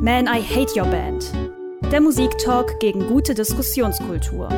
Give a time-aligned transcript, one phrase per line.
[0.00, 1.32] Man, I Hate Your Band.
[1.90, 4.48] Der Musiktalk gegen gute Diskussionskultur.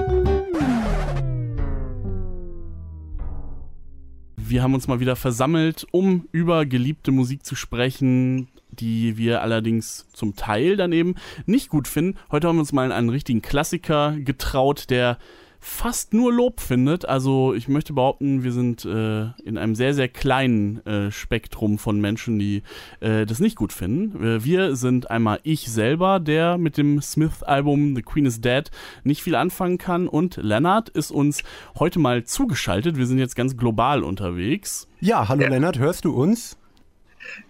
[4.36, 10.08] Wir haben uns mal wieder versammelt, um über geliebte Musik zu sprechen, die wir allerdings
[10.12, 11.14] zum Teil daneben
[11.46, 12.18] nicht gut finden.
[12.30, 15.16] Heute haben wir uns mal in einen richtigen Klassiker getraut, der
[15.60, 17.06] fast nur Lob findet.
[17.06, 22.00] Also ich möchte behaupten, wir sind äh, in einem sehr, sehr kleinen äh, Spektrum von
[22.00, 22.62] Menschen, die
[23.00, 24.24] äh, das nicht gut finden.
[24.24, 28.70] Äh, wir sind einmal ich selber, der mit dem Smith-Album The Queen is Dead
[29.04, 30.08] nicht viel anfangen kann.
[30.08, 31.42] Und Lennart ist uns
[31.78, 32.96] heute mal zugeschaltet.
[32.96, 34.88] Wir sind jetzt ganz global unterwegs.
[35.00, 35.48] Ja, hallo ja.
[35.48, 36.56] Lennart, hörst du uns?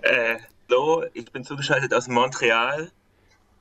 [0.03, 0.37] Äh,
[0.69, 2.91] hallo, ich bin zugeschaltet aus Montreal,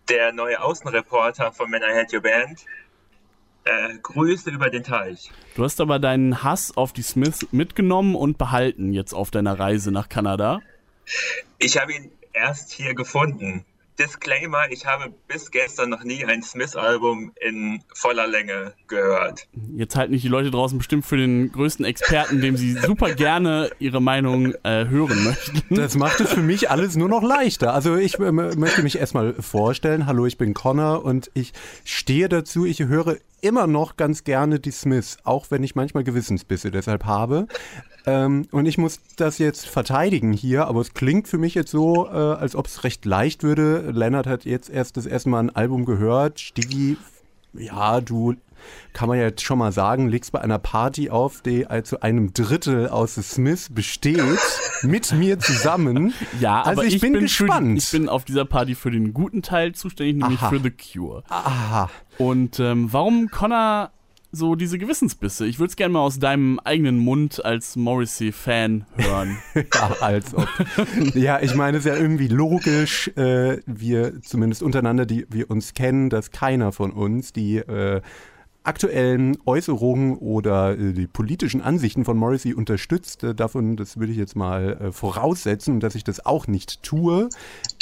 [0.10, 2.66] der neue Außenreporter von Men I Had Your Band
[3.70, 5.32] äh, Grüße über den Teich.
[5.56, 9.92] Du hast aber deinen Hass auf die Smiths mitgenommen und behalten jetzt auf deiner Reise
[9.92, 10.62] nach Kanada.
[11.60, 13.66] Ich habe ihn erst hier gefunden.
[14.00, 19.48] Disclaimer, ich habe bis gestern noch nie ein Smith-Album in voller Länge gehört.
[19.76, 23.70] Jetzt halten nicht die Leute draußen bestimmt für den größten Experten, dem sie super gerne
[23.80, 25.76] ihre Meinung äh, hören möchten.
[25.76, 27.74] Das macht es für mich alles nur noch leichter.
[27.74, 30.06] Also ich äh, möchte mich erstmal vorstellen.
[30.06, 31.52] Hallo, ich bin Connor und ich
[31.84, 36.72] stehe dazu, ich höre immer noch ganz gerne die Smiths, auch wenn ich manchmal Gewissensbisse
[36.72, 37.48] deshalb habe.
[38.10, 42.08] Ähm, und ich muss das jetzt verteidigen hier, aber es klingt für mich jetzt so,
[42.08, 43.92] äh, als ob es recht leicht würde.
[43.92, 46.40] Lennart hat jetzt erst das erste Mal ein Album gehört.
[46.40, 46.98] Stiggy,
[47.54, 48.36] ja, du
[48.94, 52.34] kann man ja jetzt schon mal sagen, legst bei einer Party auf, die zu einem
[52.34, 54.22] Drittel aus The Smiths besteht,
[54.82, 56.14] mit mir zusammen.
[56.40, 57.78] Ja, also aber ich, ich bin, bin gespannt.
[57.78, 60.50] Die, ich bin auf dieser Party für den guten Teil zuständig, nämlich Aha.
[60.50, 61.24] für The Cure.
[61.30, 61.90] Aha.
[62.18, 63.92] Und ähm, warum Connor
[64.32, 65.46] so diese Gewissensbisse.
[65.48, 69.38] Ich würde es gerne mal aus deinem eigenen Mund als Morrissey-Fan hören.
[69.56, 70.48] ja, als ob.
[71.16, 75.74] ja, ich meine, es ist ja irgendwie logisch, äh, wir zumindest untereinander, die wir uns
[75.74, 78.02] kennen, dass keiner von uns die äh,
[78.70, 83.24] aktuellen Äußerungen oder äh, die politischen Ansichten von Morrissey unterstützt.
[83.24, 87.30] Äh, davon, das würde ich jetzt mal äh, voraussetzen, dass ich das auch nicht tue.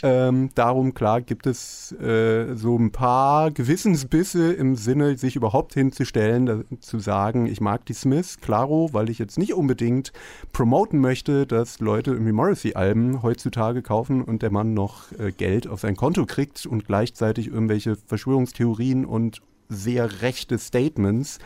[0.01, 6.45] Ähm, darum, klar, gibt es äh, so ein paar Gewissensbisse im Sinne, sich überhaupt hinzustellen,
[6.45, 10.13] da, zu sagen, ich mag die Smiths, klaro, weil ich jetzt nicht unbedingt
[10.53, 15.81] promoten möchte, dass Leute irgendwie Morrissey-Alben heutzutage kaufen und der Mann noch äh, Geld auf
[15.81, 21.39] sein Konto kriegt und gleichzeitig irgendwelche Verschwörungstheorien und sehr rechte Statements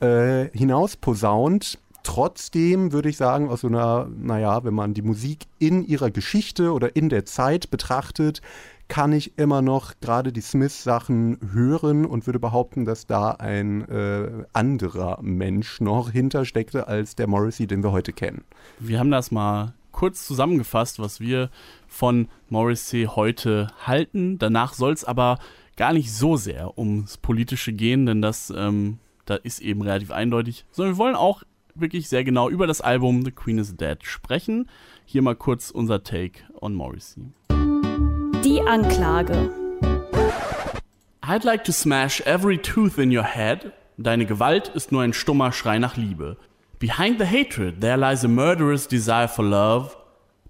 [0.00, 1.78] äh, hinausposaunt.
[2.02, 6.72] Trotzdem würde ich sagen, aus so einer, naja, wenn man die Musik in ihrer Geschichte
[6.72, 8.42] oder in der Zeit betrachtet,
[8.88, 14.44] kann ich immer noch gerade die Smith-Sachen hören und würde behaupten, dass da ein äh,
[14.52, 18.44] anderer Mensch noch hintersteckte als der Morrissey, den wir heute kennen.
[18.78, 21.50] Wir haben das mal kurz zusammengefasst, was wir
[21.86, 24.38] von Morrissey heute halten.
[24.38, 25.38] Danach soll es aber
[25.76, 30.64] gar nicht so sehr ums Politische gehen, denn das ähm, da ist eben relativ eindeutig,
[30.70, 31.42] sondern wir wollen auch
[31.74, 34.68] wirklich sehr genau über das Album The Queen is Dead sprechen.
[35.06, 37.32] Hier mal kurz unser Take on Morrissey.
[38.44, 39.50] Die Anklage.
[41.22, 43.72] I'd like to smash every tooth in your head.
[43.96, 46.36] Deine Gewalt ist nur ein stummer Schrei nach Liebe.
[46.78, 49.96] Behind the hatred there lies a murderous desire for love.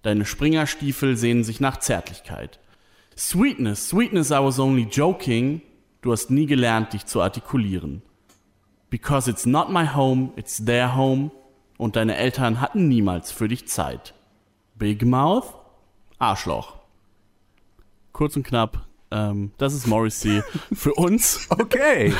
[0.02, 2.58] Deine Springerstiefel sehnen sich nach Zärtlichkeit.
[3.16, 5.62] Sweetness, sweetness, I was only joking.
[6.02, 8.02] Du hast nie gelernt, dich zu artikulieren.
[8.90, 11.30] Because it's not my home, it's their home.
[11.78, 14.14] Und deine Eltern hatten niemals für dich Zeit.
[14.76, 15.54] Big Mouth?
[16.18, 16.76] Arschloch.
[18.12, 20.42] Kurz und knapp, ähm, das ist Morrissey
[20.72, 21.48] für uns.
[21.54, 22.12] Okay.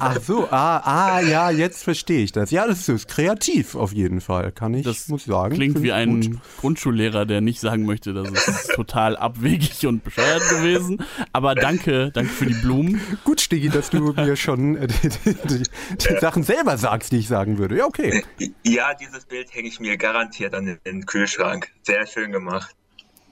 [0.00, 2.50] Ach so, ah, ah, ja, jetzt verstehe ich das.
[2.50, 5.54] Ja, das ist kreativ auf jeden Fall, kann ich, das muss sagen.
[5.54, 6.38] Klingt wie ein gut.
[6.60, 11.04] Grundschullehrer, der nicht sagen möchte, das ist total abwegig und bescheuert gewesen.
[11.32, 13.00] Aber danke, danke für die Blumen.
[13.22, 15.62] Gut, Stigi, dass du mir schon äh, die, die, die,
[15.98, 17.76] die Sachen selber sagst, die ich sagen würde.
[17.76, 18.24] Ja, okay.
[18.64, 21.70] Ja, dieses Bild hänge ich mir garantiert an den Kühlschrank.
[21.82, 22.74] Sehr schön gemacht.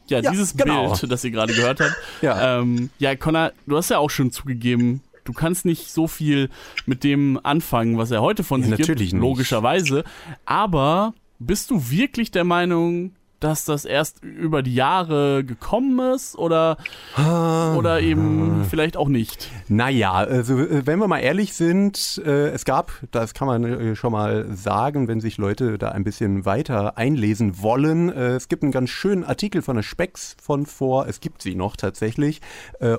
[0.09, 0.95] Ja, ja dieses genau.
[0.95, 1.97] Bild, das ihr gerade gehört habt.
[2.23, 2.61] ja.
[2.61, 6.51] Ähm, ja, Connor, du hast ja auch schon zugegeben, du kannst nicht so viel
[6.87, 9.13] mit dem anfangen, was er heute von ja, sich gibt, nicht.
[9.13, 10.05] logischerweise.
[10.45, 16.77] Aber bist du wirklich der Meinung, dass das erst über die Jahre gekommen ist oder,
[17.17, 19.51] oder eben vielleicht auch nicht?
[19.69, 23.97] Naja, also äh, wenn wir mal ehrlich sind, äh, es gab, das kann man äh,
[23.97, 28.73] schon mal sagen, wenn sich Leute da ein bisschen weiter einlesen wollen, es gibt einen
[28.73, 32.41] ganz schönen Artikel von der Spex von vor, es gibt sie noch tatsächlich,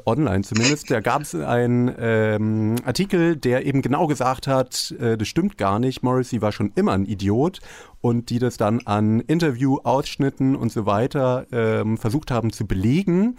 [0.06, 5.58] online zumindest, da gab es einen ähm, Artikel, der eben genau gesagt hat, das stimmt
[5.58, 7.60] gar nicht, Morrissey war schon immer ein Idiot
[8.04, 13.38] und die das dann an Interview-Ausschnitten und so weiter ähm, versucht haben zu belegen.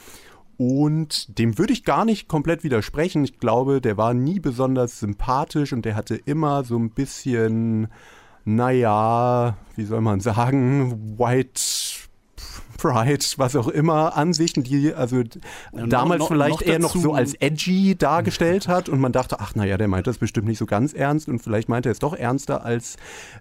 [0.56, 3.24] und dem würde ich gar nicht komplett widersprechen.
[3.24, 7.88] Ich glaube, der war nie besonders sympathisch und der hatte immer so ein bisschen,
[8.44, 11.60] naja, wie soll man sagen, White
[12.76, 15.22] Pride, was auch immer, Ansichten, die also
[15.72, 19.40] ja, damals noch, vielleicht noch eher noch so als edgy dargestellt hat und man dachte,
[19.40, 21.98] ach naja, der meint das bestimmt nicht so ganz ernst und vielleicht meint er es
[21.98, 22.96] doch ernster, als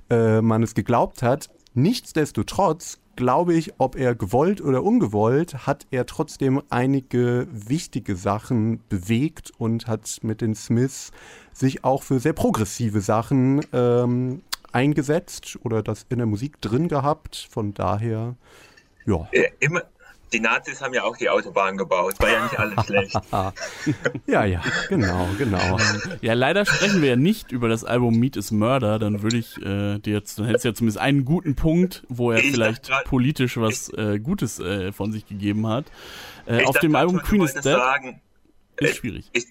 [0.09, 1.49] äh, man es geglaubt hat.
[1.73, 9.51] Nichtsdestotrotz glaube ich, ob er gewollt oder ungewollt, hat er trotzdem einige wichtige Sachen bewegt
[9.57, 11.11] und hat mit den Smiths
[11.51, 17.47] sich auch für sehr progressive Sachen ähm, eingesetzt oder das in der Musik drin gehabt.
[17.51, 18.35] Von daher,
[19.05, 19.27] ja.
[19.59, 19.83] Immer,
[20.33, 23.15] die Nazis haben ja auch die Autobahn gebaut, war ja nicht alles schlecht.
[24.27, 25.77] ja, ja, genau, genau.
[26.21, 29.57] Ja, leider sprechen wir ja nicht über das Album Meet is Murder, dann würde ich
[29.57, 32.87] äh, dir jetzt, dann hättest du ja zumindest einen guten Punkt, wo er ich vielleicht
[32.87, 35.85] grad, politisch was ich, äh, Gutes äh, von sich gegeben hat.
[36.45, 38.21] Äh, auf dem Album Queen is Dead sagen,
[38.77, 39.29] ist schwierig.
[39.33, 39.45] Ich,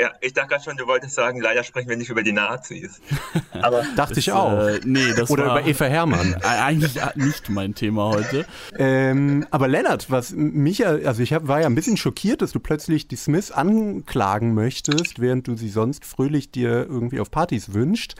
[0.00, 3.00] ja, ich dachte gerade schon, du wolltest sagen, leider sprechen wir nicht über die Nazis.
[3.52, 4.66] Aber dachte das, ich auch.
[4.66, 6.34] Äh, nee, das Oder war über Eva Hermann.
[6.42, 8.46] Eigentlich nicht mein Thema heute.
[8.76, 12.52] Ähm, aber Lennart, was mich ja, also ich hab, war ja ein bisschen schockiert, dass
[12.52, 17.72] du plötzlich die Smiths anklagen möchtest, während du sie sonst fröhlich dir irgendwie auf Partys
[17.74, 18.14] wünscht.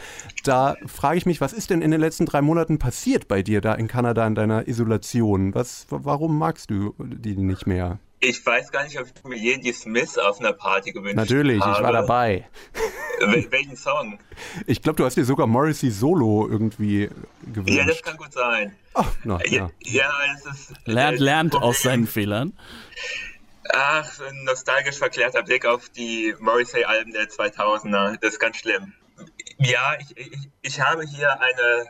[0.44, 3.60] Da frage ich mich, was ist denn in den letzten drei Monaten passiert bei dir
[3.60, 5.54] da in Kanada in deiner Isolation?
[5.54, 7.98] Was, warum magst du die nicht mehr?
[8.20, 11.60] Ich weiß gar nicht, ob ich mir je die Smiths auf einer Party gewünscht Natürlich,
[11.60, 11.70] habe.
[11.70, 12.48] Natürlich, ich war dabei.
[13.20, 14.18] Wel welchen Song?
[14.66, 17.08] Ich glaube, du hast dir sogar Morrissey Solo irgendwie
[17.46, 17.78] gewünscht.
[17.78, 18.76] Ja, das kann gut sein.
[18.94, 19.70] Ach, na, ja.
[19.84, 20.72] ja, es ist.
[20.84, 22.58] Lernt, lernt aus seinen Fehlern.
[23.72, 28.18] Ach, ein nostalgisch verklärter Blick auf die Morrissey-Alben der 2000er.
[28.20, 28.94] Das ist ganz schlimm.
[29.58, 31.86] Ja, ich, ich, ich habe hier eine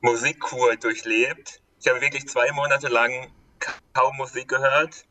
[0.00, 1.60] Musikkur durchlebt.
[1.80, 3.28] Ich habe wirklich zwei Monate lang
[3.92, 5.04] kaum Musik gehört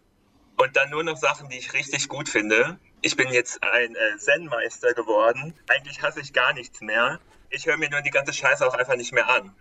[0.58, 2.80] und dann nur noch Sachen, die ich richtig gut finde.
[3.02, 5.54] Ich bin jetzt ein äh, Zen-Meister geworden.
[5.68, 7.20] Eigentlich hasse ich gar nichts mehr.
[7.50, 9.54] Ich höre mir nur die ganze Scheiße auch einfach nicht mehr an.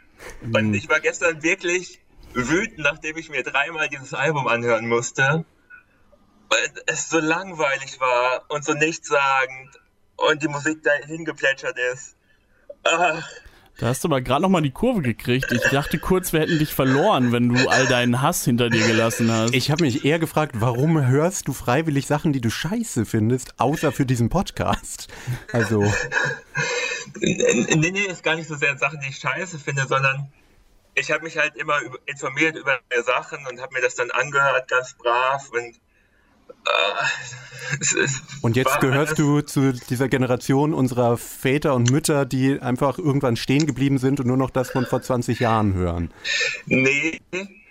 [0.43, 0.55] Mhm.
[0.55, 2.01] Und ich war gestern wirklich
[2.35, 5.45] wütend, nachdem ich mir dreimal dieses Album anhören musste.
[6.49, 9.81] Weil es so langweilig war und so nichtssagend
[10.17, 12.17] und die Musik dahin geplätschert ist.
[12.85, 13.29] Ach,
[13.79, 15.51] da hast du aber gerade noch mal die Kurve gekriegt.
[15.51, 19.31] Ich dachte kurz, wir hätten dich verloren, wenn du all deinen Hass hinter dir gelassen
[19.33, 19.55] hast.
[19.55, 23.91] Ich habe mich eher gefragt, warum hörst du freiwillig Sachen, die du scheiße findest, außer
[23.91, 25.09] für diesen Podcast?
[25.53, 25.93] Also.
[27.21, 30.33] Nee, nee, ist gar nicht so sehr Sachen, die ich scheiße finde, sondern
[30.95, 34.95] ich habe mich halt immer informiert über Sachen und habe mir das dann angehört, ganz
[34.95, 35.81] brav und
[38.43, 43.67] und jetzt gehörst du zu dieser Generation unserer Väter und Mütter, die einfach irgendwann stehen
[43.67, 46.13] geblieben sind und nur noch das von vor 20 Jahren hören.
[46.67, 47.21] Nee,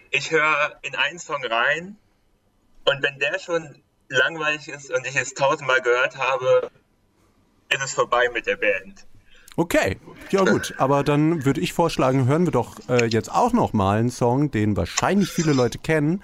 [0.09, 1.97] ich höre in einen Song rein
[2.85, 3.75] und wenn der schon
[4.09, 6.69] langweilig ist und ich es tausendmal gehört habe,
[7.69, 9.05] ist es vorbei mit der Band.
[9.57, 9.97] Okay,
[10.29, 13.99] ja gut, aber dann würde ich vorschlagen, hören wir doch äh, jetzt auch noch mal
[13.99, 16.23] einen Song, den wahrscheinlich viele Leute kennen,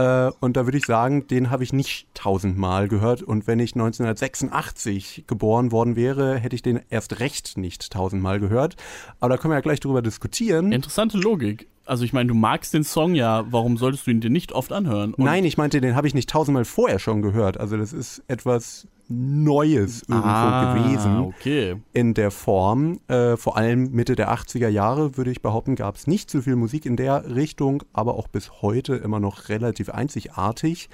[0.00, 3.22] äh, und da würde ich sagen, den habe ich nicht tausendmal gehört.
[3.22, 8.76] Und wenn ich 1986 geboren worden wäre, hätte ich den erst recht nicht tausendmal gehört.
[9.20, 10.72] Aber da können wir ja gleich drüber diskutieren.
[10.72, 11.68] Interessante Logik.
[11.84, 14.72] Also ich meine, du magst den Song ja, warum solltest du ihn dir nicht oft
[14.72, 15.12] anhören?
[15.14, 17.58] Und Nein, ich meinte, den habe ich nicht tausendmal vorher schon gehört.
[17.58, 21.76] Also das ist etwas Neues irgendwo ah, gewesen okay.
[21.92, 23.00] in der Form.
[23.08, 26.56] Äh, vor allem Mitte der 80er Jahre, würde ich behaupten, gab es nicht so viel
[26.56, 30.88] Musik in der Richtung, aber auch bis heute immer noch relativ einzigartig.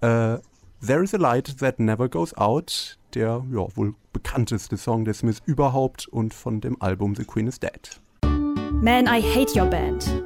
[0.00, 0.38] Äh,
[0.84, 5.40] There is a Light That Never Goes Out, der ja, wohl bekannteste Song des Smiths
[5.46, 8.00] überhaupt und von dem Album The Queen is Dead.
[8.72, 10.24] Man, I Hate Your Band.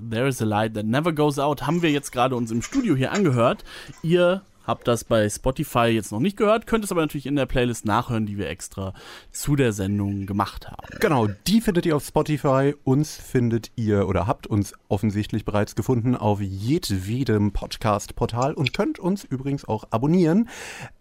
[0.00, 2.96] There is a Light That Never Goes Out haben wir jetzt gerade uns im Studio
[2.96, 3.62] hier angehört.
[4.02, 7.46] Ihr Habt das bei Spotify jetzt noch nicht gehört, könnt es aber natürlich in der
[7.46, 8.94] Playlist nachhören, die wir extra
[9.30, 10.86] zu der Sendung gemacht haben.
[11.00, 12.74] Genau, die findet ihr auf Spotify.
[12.84, 19.24] Uns findet ihr oder habt uns offensichtlich bereits gefunden auf jedem Podcast-Portal und könnt uns
[19.24, 20.48] übrigens auch abonnieren.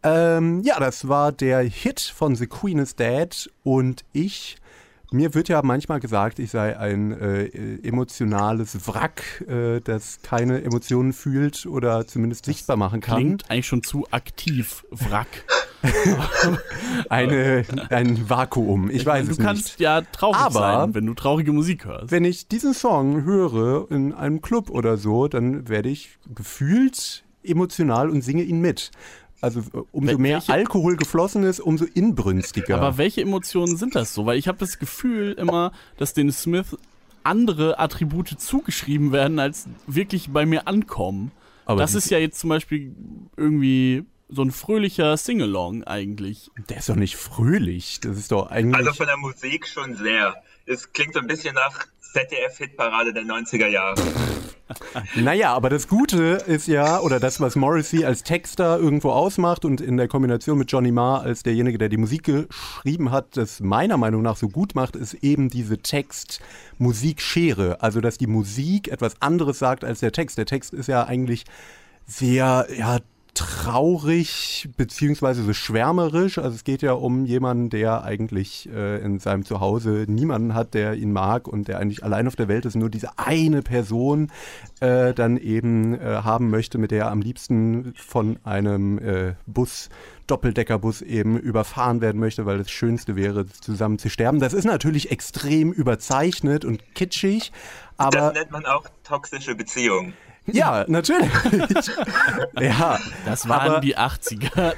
[0.03, 4.57] Ähm, ja, das war der Hit von The Queen is Dead und ich
[5.13, 7.45] mir wird ja manchmal gesagt, ich sei ein äh,
[7.87, 13.17] emotionales Wrack, äh, das keine Emotionen fühlt oder zumindest das sichtbar machen kann.
[13.17, 15.45] Klingt eigentlich schon zu aktiv, Wrack.
[17.09, 19.39] Eine, ein Vakuum, ich weiß du es nicht.
[19.39, 22.09] Du kannst ja traurig Aber sein, wenn du traurige Musik hörst.
[22.09, 28.09] Wenn ich diesen Song höre in einem Club oder so, dann werde ich gefühlt emotional
[28.09, 28.91] und singe ihn mit.
[29.43, 32.77] Also äh, umso mehr welche, Alkohol geflossen ist, umso inbrünstiger.
[32.77, 34.25] Aber welche Emotionen sind das so?
[34.25, 36.77] Weil ich habe das Gefühl immer, dass den Smith
[37.23, 41.33] andere Attribute zugeschrieben werden, als wirklich bei mir ankommen.
[41.65, 42.95] Aber das ist ja jetzt zum Beispiel
[43.35, 46.49] irgendwie so ein fröhlicher Singalong eigentlich.
[46.69, 47.99] Der ist doch nicht fröhlich.
[47.99, 48.77] Das ist doch eigentlich.
[48.77, 50.41] Also von der Musik schon sehr.
[50.65, 53.95] Es klingt so ein bisschen nach ZDF-Hitparade der 90er Jahre.
[55.15, 59.81] naja, aber das Gute ist ja, oder das, was Morrissey als Texter irgendwo ausmacht und
[59.81, 63.97] in der Kombination mit Johnny Marr als derjenige, der die Musik geschrieben hat, das meiner
[63.97, 67.81] Meinung nach so gut macht, ist eben diese Text-Musik-Schere.
[67.81, 70.37] Also, dass die Musik etwas anderes sagt als der Text.
[70.37, 71.45] Der Text ist ja eigentlich
[72.05, 72.99] sehr ja,
[73.33, 76.37] traurig beziehungsweise so schwärmerisch.
[76.37, 80.93] Also es geht ja um jemanden, der eigentlich äh, in seinem Zuhause niemanden hat, der
[80.93, 84.31] ihn mag und der eigentlich allein auf der Welt ist, nur diese eine Person
[84.81, 89.89] äh, dann eben äh, haben möchte, mit der er am liebsten von einem äh, Bus
[90.27, 94.39] Doppeldeckerbus eben überfahren werden möchte, weil das Schönste wäre, zusammen zu sterben.
[94.39, 97.51] Das ist natürlich extrem überzeichnet und kitschig,
[97.97, 98.11] aber.
[98.11, 100.13] Das nennt man auch toxische Beziehungen.
[100.45, 101.29] Ja, natürlich.
[102.59, 104.73] ja, das waren die 80er.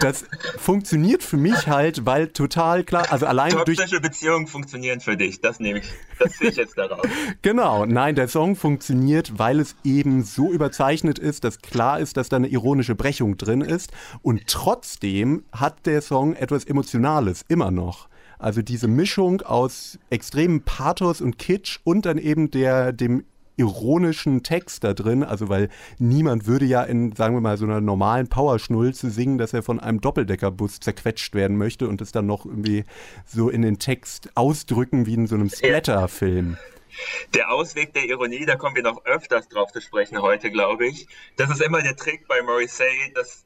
[0.00, 0.24] Das
[0.58, 5.40] funktioniert für mich halt, weil total klar, also allein Toxische durch Beziehungen funktionieren für dich,
[5.40, 5.86] das nehme ich,
[6.18, 7.06] das sehe ich jetzt daraus.
[7.42, 12.28] Genau, nein, der Song funktioniert, weil es eben so überzeichnet ist, dass klar ist, dass
[12.28, 13.92] da eine ironische Brechung drin ist
[14.22, 18.08] und trotzdem hat der Song etwas Emotionales, immer noch.
[18.38, 23.24] Also diese Mischung aus extremem Pathos und Kitsch und dann eben der, dem
[23.56, 27.80] ironischen Text da drin, also weil niemand würde ja in, sagen wir mal, so einer
[27.80, 32.44] normalen Powerschnulze singen, dass er von einem Doppeldeckerbus zerquetscht werden möchte und es dann noch
[32.44, 32.84] irgendwie
[33.24, 36.58] so in den Text ausdrücken wie in so einem Splatter-Film.
[37.34, 41.06] Der Ausweg der Ironie, da kommen wir noch öfters drauf zu sprechen heute, glaube ich.
[41.36, 43.44] Das ist immer der Trick bei Morrissey, dass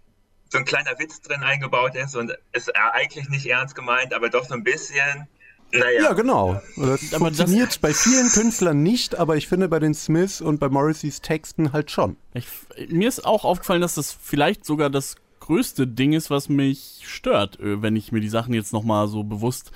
[0.51, 4.45] so ein kleiner Witz drin eingebaut ist und es eigentlich nicht ernst gemeint, aber doch
[4.45, 5.29] so ein bisschen
[5.73, 6.03] naja.
[6.03, 6.61] Ja, genau.
[6.77, 10.61] Das aber funktioniert das bei vielen Künstlern nicht, aber ich finde bei den Smiths und
[10.61, 12.17] bei Morrisseys Texten halt schon.
[12.35, 12.47] Ich,
[12.89, 17.59] mir ist auch aufgefallen, dass das vielleicht sogar das größte Ding ist, was mich stört,
[17.59, 19.73] äh, wenn ich mir die Sachen jetzt nochmal so bewusst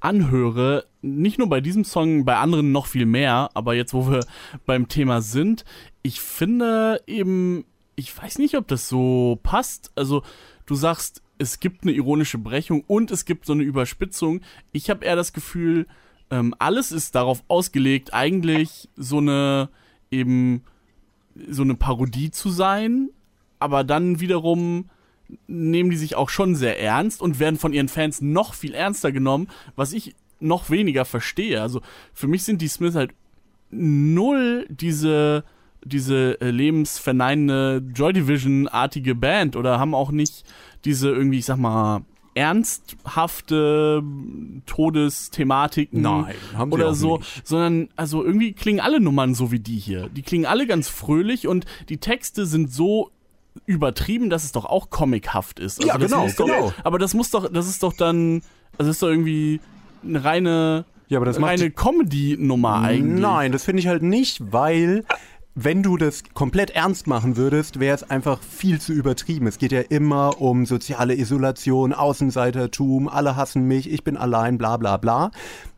[0.00, 0.86] anhöre.
[1.02, 4.24] Nicht nur bei diesem Song, bei anderen noch viel mehr, aber jetzt, wo wir
[4.64, 5.64] beim Thema sind,
[6.02, 7.64] ich finde eben,
[7.96, 9.92] ich weiß nicht, ob das so passt.
[9.96, 10.22] Also,
[10.66, 14.40] du sagst, es gibt eine ironische Brechung und es gibt so eine Überspitzung.
[14.72, 15.86] Ich habe eher das Gefühl,
[16.30, 19.68] ähm, alles ist darauf ausgelegt, eigentlich so eine
[20.10, 20.62] eben
[21.48, 23.10] so eine Parodie zu sein,
[23.58, 24.90] aber dann wiederum
[25.46, 29.12] nehmen die sich auch schon sehr ernst und werden von ihren Fans noch viel ernster
[29.12, 31.60] genommen, was ich noch weniger verstehe.
[31.60, 31.82] Also
[32.14, 33.12] für mich sind die Smiths halt
[33.70, 35.44] null diese
[35.84, 40.44] diese äh, lebensverneinende Joy Division-artige Band oder haben auch nicht
[40.84, 42.02] diese irgendwie, ich sag mal,
[42.34, 44.02] ernsthafte
[44.66, 47.46] Todesthematiken Nein, haben oder so, nicht.
[47.46, 50.08] sondern also irgendwie klingen alle Nummern so wie die hier.
[50.08, 53.10] Die klingen alle ganz fröhlich und die Texte sind so
[53.66, 55.80] übertrieben, dass es doch auch comichaft ist.
[55.80, 56.68] Also ja, genau, genau.
[56.68, 58.42] Doch, aber das muss doch, das ist doch dann,
[58.76, 59.60] das ist doch irgendwie
[60.04, 63.20] eine reine ja, aber das reine Comedy-Nummer eigentlich.
[63.20, 65.04] Nein, das finde ich halt nicht, weil
[65.60, 69.48] wenn du das komplett ernst machen würdest, wäre es einfach viel zu übertrieben.
[69.48, 74.76] Es geht ja immer um soziale Isolation, Außenseitertum, alle hassen mich, ich bin allein, bla
[74.76, 75.32] bla bla.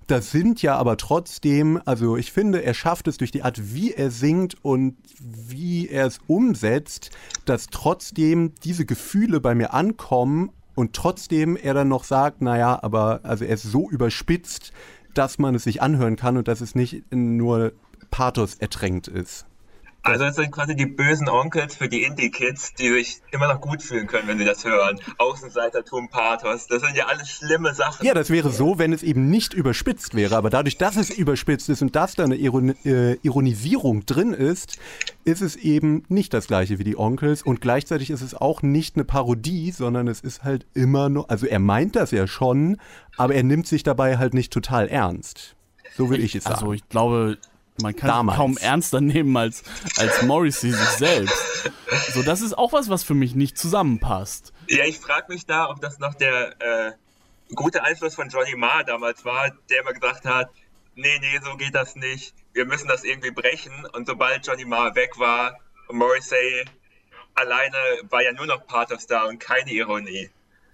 [0.06, 3.92] Das sind ja aber trotzdem, also ich finde, er schafft es durch die Art, wie
[3.92, 7.10] er singt und wie er es umsetzt,
[7.46, 13.20] dass trotzdem diese Gefühle bei mir ankommen und trotzdem er dann noch sagt, naja, aber
[13.22, 14.72] also er ist so überspitzt,
[15.14, 17.72] dass man es sich anhören kann und dass es nicht nur
[18.10, 19.46] Pathos ertränkt ist.
[20.02, 23.83] Also das sind quasi die bösen Onkels für die Indie-Kids, die sich immer noch gut
[23.83, 24.99] fühlen können, wenn sie das hören.
[25.19, 28.04] Außenseitertum, Pathos, das sind ja alles schlimme Sachen.
[28.07, 30.37] Ja, das wäre so, wenn es eben nicht überspitzt wäre.
[30.37, 34.78] Aber dadurch, dass es überspitzt ist und dass da eine Iron äh, Ironisierung drin ist,
[35.25, 37.42] ist es eben nicht das gleiche wie die Onkels.
[37.42, 41.47] Und gleichzeitig ist es auch nicht eine Parodie, sondern es ist halt immer nur, also
[41.47, 42.78] er meint das ja schon,
[43.16, 45.57] aber er nimmt sich dabei halt nicht total ernst.
[45.97, 46.71] So will ich es also sagen.
[46.71, 47.38] Also ich glaube,
[47.82, 48.38] man kann Damals.
[48.38, 49.62] kaum ernster nehmen als,
[49.96, 51.37] als Morrissey sich selbst.
[52.14, 54.52] So, das ist auch was, was für mich nicht zusammenpasst.
[54.68, 56.92] Ja, ich frage mich da, ob das noch der äh,
[57.54, 60.50] gute Einfluss von Johnny Marr damals war, der immer gesagt hat,
[60.94, 62.34] nee, nee, so geht das nicht.
[62.52, 63.72] Wir müssen das irgendwie brechen.
[63.92, 65.58] Und sobald Johnny Marr weg war,
[65.90, 66.64] Morrissey
[67.34, 67.76] alleine
[68.08, 70.30] war ja nur noch Pathos da und keine Ironie.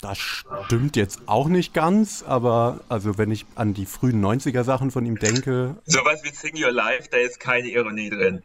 [0.07, 4.93] Das stimmt jetzt auch nicht ganz, aber also wenn ich an die frühen 90er Sachen
[4.93, 5.75] von ihm denke.
[5.85, 8.41] Sowas wie Sing Your Life, da ist keine Ironie drin.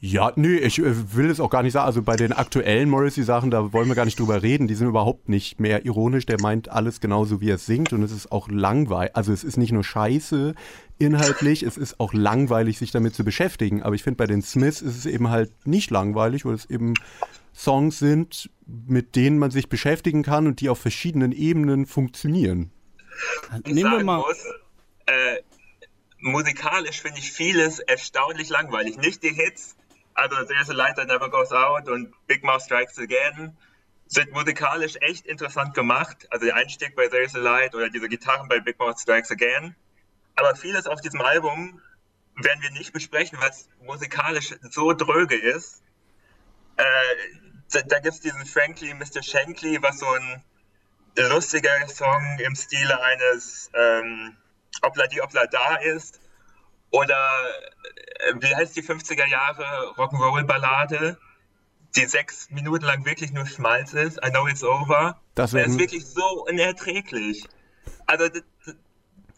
[0.00, 1.84] Ja, nee, ich äh, will es auch gar nicht sagen.
[1.84, 4.68] Also bei den aktuellen Morrissey-Sachen, da wollen wir gar nicht drüber reden.
[4.68, 6.24] Die sind überhaupt nicht mehr ironisch.
[6.24, 7.92] Der meint alles genauso, wie er es singt.
[7.92, 9.14] Und es ist auch langweilig.
[9.14, 10.54] Also es ist nicht nur scheiße
[10.98, 13.82] inhaltlich, es ist auch langweilig, sich damit zu beschäftigen.
[13.82, 16.94] Aber ich finde, bei den Smiths ist es eben halt nicht langweilig, weil es eben
[17.54, 22.72] Songs sind, mit denen man sich beschäftigen kann und die auf verschiedenen Ebenen funktionieren.
[23.66, 24.18] Nehmen wir mal.
[24.18, 24.44] Muss,
[25.06, 25.42] äh,
[26.18, 28.96] musikalisch finde ich vieles erstaunlich langweilig.
[28.96, 29.76] Nicht die Hits,
[30.14, 33.56] also There's a Light That Never Goes Out und Big Mouth Strikes Again
[34.06, 36.26] sind musikalisch echt interessant gemacht.
[36.30, 39.74] Also der Einstieg bei There's a Light oder diese Gitarren bei Big Mouth Strikes Again.
[40.34, 41.80] Aber vieles auf diesem Album
[42.36, 45.82] werden wir nicht besprechen, weil es musikalisch so dröge ist.
[46.76, 46.84] Äh,
[47.72, 49.22] da, da gibt es diesen Frankly Mr.
[49.22, 50.42] Shankly, was so ein
[51.16, 54.36] lustiger Song im Stile eines ähm,
[54.82, 56.20] Obla die Obla da ist.
[56.90, 57.18] Oder
[58.28, 59.64] äh, wie heißt die 50er Jahre
[59.96, 61.18] Rock'n'Roll-Ballade,
[61.96, 65.20] die sechs Minuten lang wirklich nur Schmalz ist, I Know It's Over.
[65.34, 67.46] Das, das ist wirklich so unerträglich.
[68.06, 68.28] Also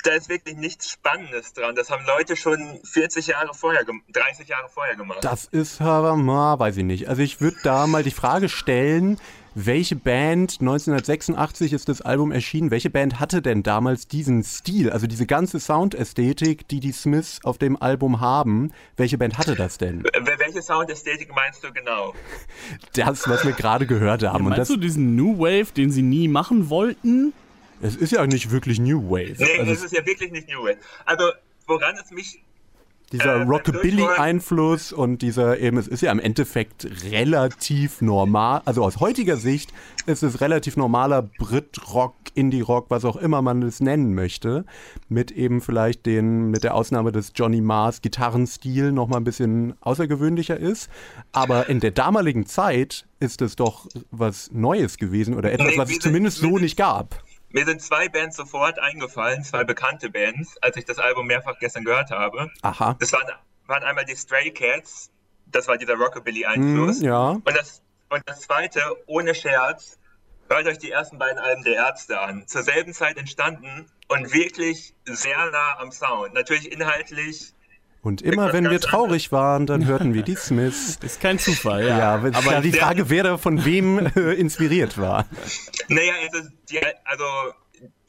[0.05, 1.75] da ist wirklich nichts Spannendes dran.
[1.75, 5.25] Das haben Leute schon 40 Jahre vorher, 30 Jahre vorher gemacht.
[5.25, 7.09] Das ist aber mal, weiß ich nicht.
[7.09, 9.19] Also ich würde da mal die Frage stellen,
[9.55, 15.07] welche Band, 1986 ist das Album erschienen, welche Band hatte denn damals diesen Stil, also
[15.07, 18.73] diese ganze Soundästhetik, die die Smiths auf dem Album haben?
[18.97, 20.03] Welche Band hatte das denn?
[20.03, 22.15] Welche Soundästhetik meinst du genau?
[22.95, 24.45] Das, was wir gerade gehört haben.
[24.45, 27.33] Ja, meinst du diesen New Wave, den sie nie machen wollten?
[27.83, 29.37] Es ist ja nicht wirklich New Wave.
[29.39, 30.79] Nee, also es ist ja wirklich nicht New Wave.
[31.05, 31.31] Also,
[31.67, 32.41] woran es mich
[33.13, 38.99] dieser äh, Rockabilly-Einfluss und dieser eben, es ist ja im Endeffekt relativ normal, also aus
[38.99, 39.73] heutiger Sicht
[40.07, 44.65] ist es relativ normaler Brit-Rock, Indie-Rock, was auch immer man es nennen möchte,
[45.09, 50.59] mit eben vielleicht den, mit der Ausnahme des Johnny Mars Gitarrenstil nochmal ein bisschen außergewöhnlicher
[50.59, 50.91] ist.
[51.33, 55.99] Aber in der damaligen Zeit ist es doch was Neues gewesen oder etwas, was es
[56.01, 57.24] zumindest so nicht gab.
[57.55, 61.85] Mir sind zwei Bands sofort eingefallen, zwei bekannte Bands, als ich das Album mehrfach gestern
[61.85, 62.51] gehört habe.
[62.63, 62.97] Aha.
[62.99, 63.29] Das waren,
[63.69, 65.13] waren einmal die Stray Cats,
[65.47, 66.99] das war dieser Rockabilly-Einfluss.
[66.99, 67.29] Mm, ja.
[67.29, 67.81] Und das,
[68.11, 70.01] und das zweite, ohne Scherz,
[70.49, 72.45] hört euch die ersten beiden Alben der Ärzte an.
[72.49, 76.35] Zur selben Zeit entstanden und wirklich sehr nah am Sound.
[76.35, 77.55] Natürlich inhaltlich
[78.05, 80.97] und immer wenn wir traurig waren, dann hörten wir die Smiths.
[81.03, 81.99] Ist kein Zufall, ja.
[81.99, 85.27] Ja, aber ja die Frage, wer da von wem äh, inspiriert war.
[85.89, 87.25] Naja, also, die, also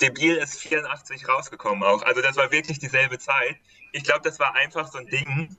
[0.01, 2.01] Debil ist 84 rausgekommen auch.
[2.03, 3.55] Also das war wirklich dieselbe Zeit.
[3.93, 5.55] Ich glaube, das war einfach so ein Ding.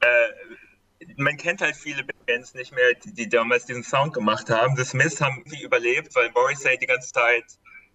[0.00, 4.76] Äh, man kennt halt viele Bands nicht mehr, die, die, damals diesen Sound gemacht haben.
[4.76, 7.44] The Smiths haben die überlebt, weil Morrissey die ganze Zeit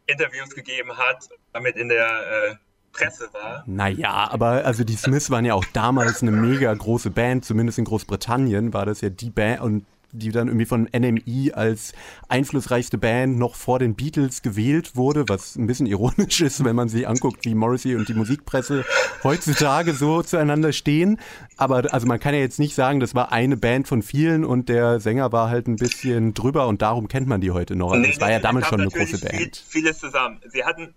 [0.05, 2.07] Interviews gegeben hat, damit in der
[2.51, 2.55] äh,
[2.97, 3.63] Presse war.
[3.65, 7.85] Naja, aber also die Smiths waren ja auch damals eine mega große Band, zumindest in
[7.85, 11.93] Großbritannien war das ja die Band und die dann irgendwie von NME als
[12.29, 16.89] einflussreichste Band noch vor den Beatles gewählt wurde, was ein bisschen ironisch ist, wenn man
[16.89, 18.85] sich anguckt, wie Morrissey und die Musikpresse
[19.23, 21.19] heutzutage so zueinander stehen.
[21.57, 24.69] Aber also man kann ja jetzt nicht sagen, das war eine Band von vielen und
[24.69, 27.91] der Sänger war halt ein bisschen drüber und darum kennt man die heute noch.
[27.91, 29.57] Also nee, das war ja damals schon eine große Band.
[29.57, 30.39] Viel, vieles zusammen.
[30.47, 30.93] Sie hatten,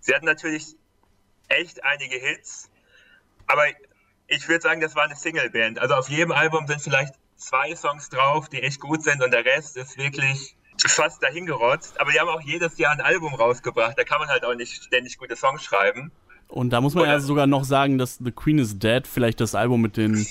[0.00, 0.76] sie hatten natürlich
[1.48, 2.70] echt einige Hits,
[3.46, 3.64] aber
[4.26, 5.78] ich würde sagen, das war eine Singleband.
[5.78, 9.44] Also auf jedem Album sind vielleicht zwei Songs drauf, die echt gut sind und der
[9.44, 12.00] Rest ist wirklich fast dahingerotzt.
[12.00, 13.98] Aber die haben auch jedes Jahr ein Album rausgebracht.
[13.98, 16.10] Da kann man halt auch nicht ständig gute Songs schreiben.
[16.48, 19.54] Und da muss man ja sogar noch sagen, dass The Queen is Dead vielleicht das
[19.54, 20.26] Album mit den,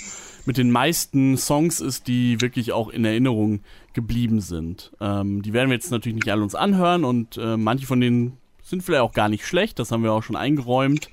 [0.45, 3.62] mit den meisten Songs ist, die wirklich auch in Erinnerung
[3.93, 4.91] geblieben sind.
[5.02, 8.38] Ähm, die werden wir jetzt natürlich nicht alle uns anhören und äh, manche von denen
[8.63, 11.10] sind vielleicht auch gar nicht schlecht, das haben wir auch schon eingeräumt.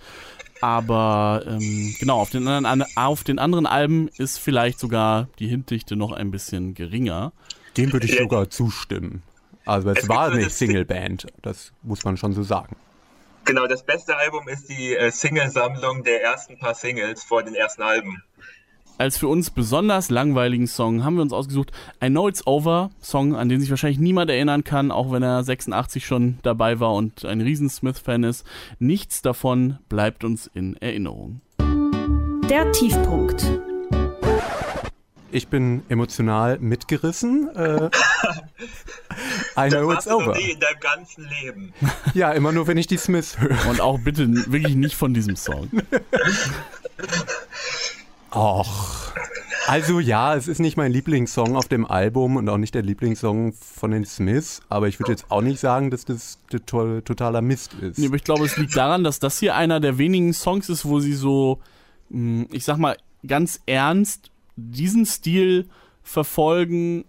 [0.60, 5.96] Aber ähm, genau, auf den, anderen, auf den anderen Alben ist vielleicht sogar die Hintdichte
[5.96, 7.32] noch ein bisschen geringer.
[7.76, 9.22] Dem würde ich sogar zustimmen.
[9.64, 12.76] Also es, es war eine Singleband, das muss man schon so sagen.
[13.44, 17.82] Genau, das beste Album ist die äh, Single-Sammlung der ersten paar Singles vor den ersten
[17.82, 18.22] Alben
[19.00, 21.72] als für uns besonders langweiligen Song haben wir uns ausgesucht
[22.04, 25.42] I Know It's Over, Song, an den sich wahrscheinlich niemand erinnern kann, auch wenn er
[25.42, 28.44] 86 schon dabei war und ein riesen Smith-Fan ist.
[28.78, 31.40] Nichts davon bleibt uns in Erinnerung.
[32.50, 33.42] Der Tiefpunkt.
[35.32, 37.48] Ich bin emotional mitgerissen.
[37.56, 37.88] Äh,
[39.56, 40.36] I know it's over.
[40.36, 41.72] Nie in deinem ganzen Leben.
[42.12, 43.70] Ja, immer nur, wenn ich die Smiths höre.
[43.70, 45.70] Und auch bitte wirklich nicht von diesem Song.
[48.32, 49.12] Och.
[49.66, 53.52] Also ja, es ist nicht mein Lieblingssong auf dem Album und auch nicht der Lieblingssong
[53.52, 57.98] von den Smiths, aber ich würde jetzt auch nicht sagen, dass das totaler Mist ist.
[57.98, 60.84] Nee, aber ich glaube, es liegt daran, dass das hier einer der wenigen Songs ist,
[60.84, 61.60] wo sie so,
[62.10, 65.68] hm, ich sag mal, ganz ernst diesen Stil
[66.02, 67.04] verfolgen,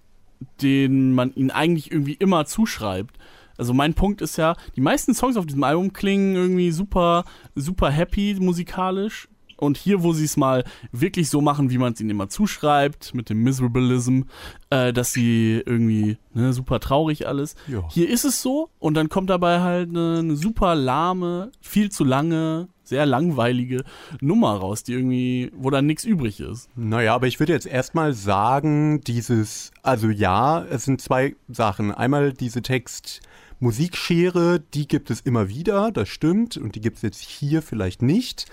[0.61, 3.17] den man ihnen eigentlich irgendwie immer zuschreibt.
[3.57, 7.89] Also mein Punkt ist ja, die meisten Songs auf diesem Album klingen irgendwie super, super
[7.89, 9.27] happy musikalisch.
[9.61, 13.13] Und hier, wo sie es mal wirklich so machen, wie man es ihnen immer zuschreibt,
[13.13, 14.23] mit dem Miserableism,
[14.71, 17.55] äh, dass sie irgendwie ne, super traurig alles.
[17.67, 17.87] Ja.
[17.91, 22.03] Hier ist es so und dann kommt dabei halt eine, eine super lahme, viel zu
[22.03, 23.83] lange, sehr langweilige
[24.19, 26.69] Nummer raus, die irgendwie, wo dann nichts übrig ist.
[26.75, 31.91] Naja, aber ich würde jetzt erstmal sagen, dieses, also ja, es sind zwei Sachen.
[31.91, 33.21] Einmal diese Text.
[33.61, 38.01] Musikschere, die gibt es immer wieder, das stimmt, und die gibt es jetzt hier vielleicht
[38.01, 38.47] nicht.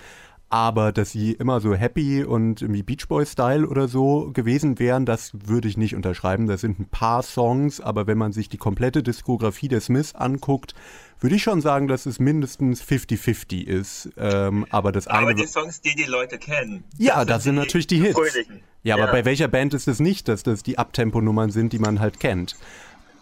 [0.51, 5.31] Aber dass sie immer so happy und irgendwie Beach Boy-Style oder so gewesen wären, das
[5.33, 6.47] würde ich nicht unterschreiben.
[6.47, 10.73] Das sind ein paar Songs, aber wenn man sich die komplette Diskografie der Smiths anguckt,
[11.19, 14.09] würde ich schon sagen, dass es mindestens 50-50 ist.
[14.17, 15.35] Ähm, aber das Aber eine.
[15.35, 16.83] die Songs, die die Leute kennen.
[16.97, 18.15] Ja, das sind die natürlich die Hits.
[18.15, 18.61] fröhlichen.
[18.81, 21.99] Ja, aber bei welcher Band ist es nicht, dass das die Abtempo-Nummern sind, die man
[21.99, 22.55] halt kennt?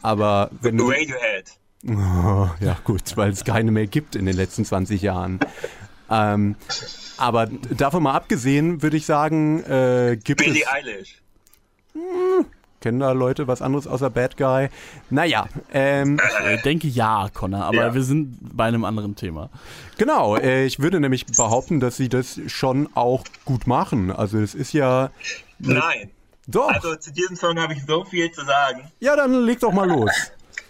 [0.01, 0.89] Aber wenn du.
[0.89, 1.57] Radiohead.
[1.89, 5.39] Oh, ja, gut, weil es keine mehr gibt in den letzten 20 Jahren.
[6.09, 6.55] Ähm,
[7.17, 10.67] aber davon mal abgesehen, würde ich sagen, äh, gibt Billie es.
[10.71, 11.21] Eilish.
[12.79, 14.69] Kennen da Leute was anderes außer Bad Guy?
[15.09, 16.19] Naja, ähm,
[16.55, 17.93] Ich denke ja, Connor, aber Ja.
[17.95, 19.49] wir sind bei einem anderen Thema.
[19.97, 20.37] genau.
[20.37, 24.11] Äh, ich würde nämlich behaupten, dass sie das schon auch gut machen.
[24.11, 25.09] Also, es ist ja.
[25.57, 26.11] Nein.
[26.45, 26.69] Doch.
[26.69, 28.89] Also zu diesem Song habe ich so viel zu sagen.
[28.99, 30.11] ja, dann leg doch mal los.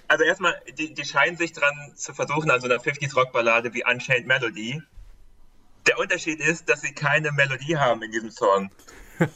[0.07, 3.83] Also erstmal, die, die scheinen sich dran zu versuchen an so einer 50s Rockballade wie
[3.85, 4.81] Unchained Melody.
[5.87, 8.69] Der Unterschied ist, dass sie keine Melodie haben in diesem Song.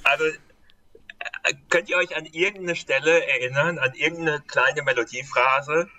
[0.04, 5.90] Also äh, könnt ihr euch an irgendeine Stelle erinnern, an irgendeine kleine Melodiephrase?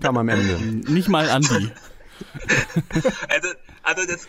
[0.00, 0.90] Kam am Ende.
[0.92, 1.72] Nicht mal Andi.
[3.28, 3.48] Also,
[3.82, 4.28] also das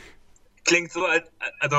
[0.65, 1.29] klingt so, als
[1.59, 1.77] also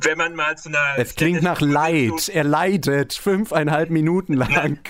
[0.00, 2.28] wenn man mal zu einer Es klingt nach Leid.
[2.28, 4.80] Er leidet fünfeinhalb Minuten lang.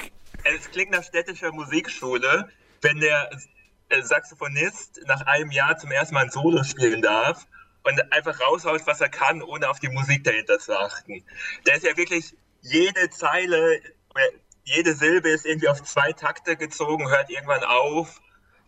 [0.44, 2.48] Es klingt nach städtischer Musikschule,
[2.80, 3.30] wenn der
[4.02, 7.46] Saxophonist nach einem Jahr zum ersten Mal ein Solo spielen darf
[7.82, 11.24] und einfach raushaut, was er kann, ohne auf die Musik dahinter zu achten.
[11.66, 13.80] Der ist ja wirklich jede Zeile,
[14.14, 14.24] oder
[14.64, 18.20] jede Silbe ist irgendwie auf zwei Takte gezogen, hört irgendwann auf,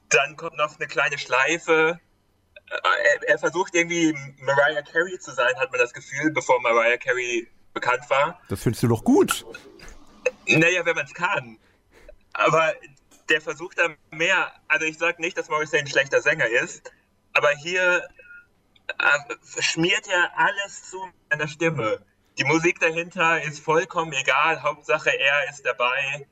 [0.09, 2.01] dann kommt noch eine kleine Schleife.
[2.71, 2.77] Äh,
[3.23, 7.49] Er, er versucht irgendwie Mariah Carey zu sein, hat man das Gefühl, bevor Mariah Carey
[7.75, 8.41] bekannt war.
[8.49, 9.45] Das findest du doch gut.
[10.47, 11.59] Naja, wenn man es kann.
[12.33, 12.75] Aber
[13.29, 14.53] der versucht da mehr.
[14.69, 16.93] Also ich sage nicht, dass Morrissey ein schlechter Sänger ist,
[17.33, 18.07] aber hier
[18.89, 20.99] äh, schmiert er alles zu
[21.31, 22.05] seiner Stimme.
[22.39, 24.63] Die Musik dahinter ist vollkommen egal.
[24.63, 26.27] Hauptsache er ist dabei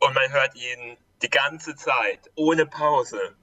[0.00, 3.36] und man hört ihn die ganze Zeit, ohne Pause.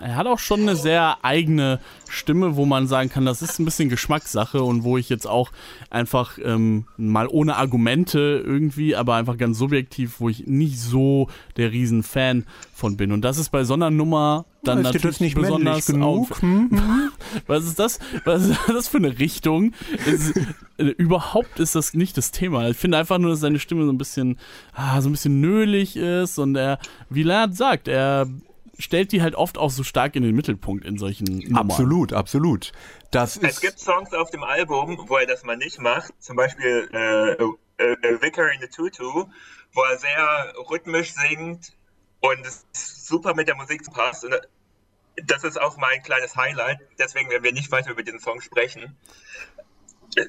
[0.00, 3.64] Er hat auch schon eine sehr eigene Stimme, wo man sagen kann, das ist ein
[3.64, 5.50] bisschen Geschmackssache und wo ich jetzt auch
[5.90, 11.72] einfach ähm, mal ohne Argumente irgendwie, aber einfach ganz subjektiv, wo ich nicht so der
[11.72, 13.12] Riesenfan von bin.
[13.12, 16.30] Und das ist bei so einer Nummer dann ist natürlich nicht besonders genug?
[16.30, 16.42] auf.
[16.42, 16.70] Hm?
[17.46, 17.98] Was ist das?
[18.24, 19.72] Was ist das für eine Richtung?
[20.06, 20.36] Ist,
[20.78, 22.68] äh, überhaupt ist das nicht das Thema.
[22.68, 24.38] Ich finde einfach nur, dass seine Stimme so ein bisschen,
[24.72, 26.78] ah, so ein bisschen nölig ist und er,
[27.10, 28.26] wie Lennart sagt, er
[28.78, 31.70] stellt die halt oft auch so stark in den Mittelpunkt in solchen Nummern.
[31.70, 32.72] Absolut, absolut.
[33.10, 36.12] Das Es gibt Songs auf dem Album, wo er das mal nicht macht.
[36.18, 39.26] Zum Beispiel äh, äh, äh, Vicar in the Tutu,
[39.72, 41.72] wo er sehr rhythmisch singt
[42.20, 44.24] und es super mit der Musik passt.
[44.24, 44.40] Und äh,
[45.24, 46.80] das ist auch mein kleines Highlight.
[46.98, 48.96] Deswegen werden wir nicht weiter über diesen Song sprechen.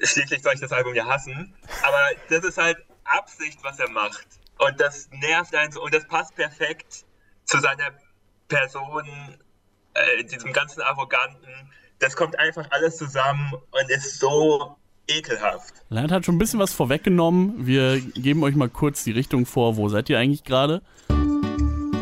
[0.02, 1.54] Schließlich soll ich das Album ja hassen.
[1.82, 4.26] Aber das ist halt Absicht, was er macht.
[4.58, 5.82] Und das nervt einen so.
[5.82, 7.04] Und das passt perfekt
[7.44, 7.92] zu seiner
[8.48, 9.04] Person,
[9.94, 11.70] äh, diesem ganzen Arroganten.
[11.98, 14.76] Das kommt einfach alles zusammen und ist so
[15.08, 15.74] ekelhaft.
[15.88, 17.66] Lennart hat schon ein bisschen was vorweggenommen.
[17.66, 19.76] Wir geben euch mal kurz die Richtung vor.
[19.76, 20.82] Wo seid ihr eigentlich gerade?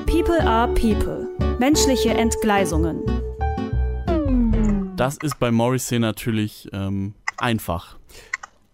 [0.07, 1.29] People are People.
[1.59, 3.03] Menschliche Entgleisungen.
[4.97, 7.99] Das ist bei Morrissey natürlich ähm, einfach.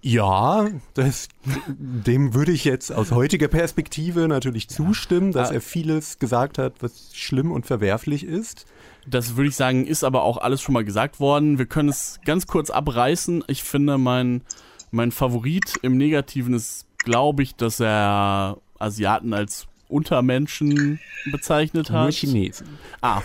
[0.03, 1.29] Ja, das,
[1.67, 5.57] dem würde ich jetzt aus heutiger Perspektive natürlich zustimmen, dass Ja.
[5.57, 8.65] er vieles gesagt hat, was schlimm und verwerflich ist.
[9.07, 11.59] Das würde ich sagen, ist aber auch alles schon mal gesagt worden.
[11.59, 13.45] Wir können es ganz kurz abreißen.
[13.47, 14.43] Ich finde, mein,
[14.91, 21.01] mein Favorit im Negativen ist, glaube ich, dass er Asiaten als Untermenschen
[21.31, 22.03] bezeichnet hat.
[22.05, 22.67] Nur Chinesen.
[23.01, 23.21] Ah,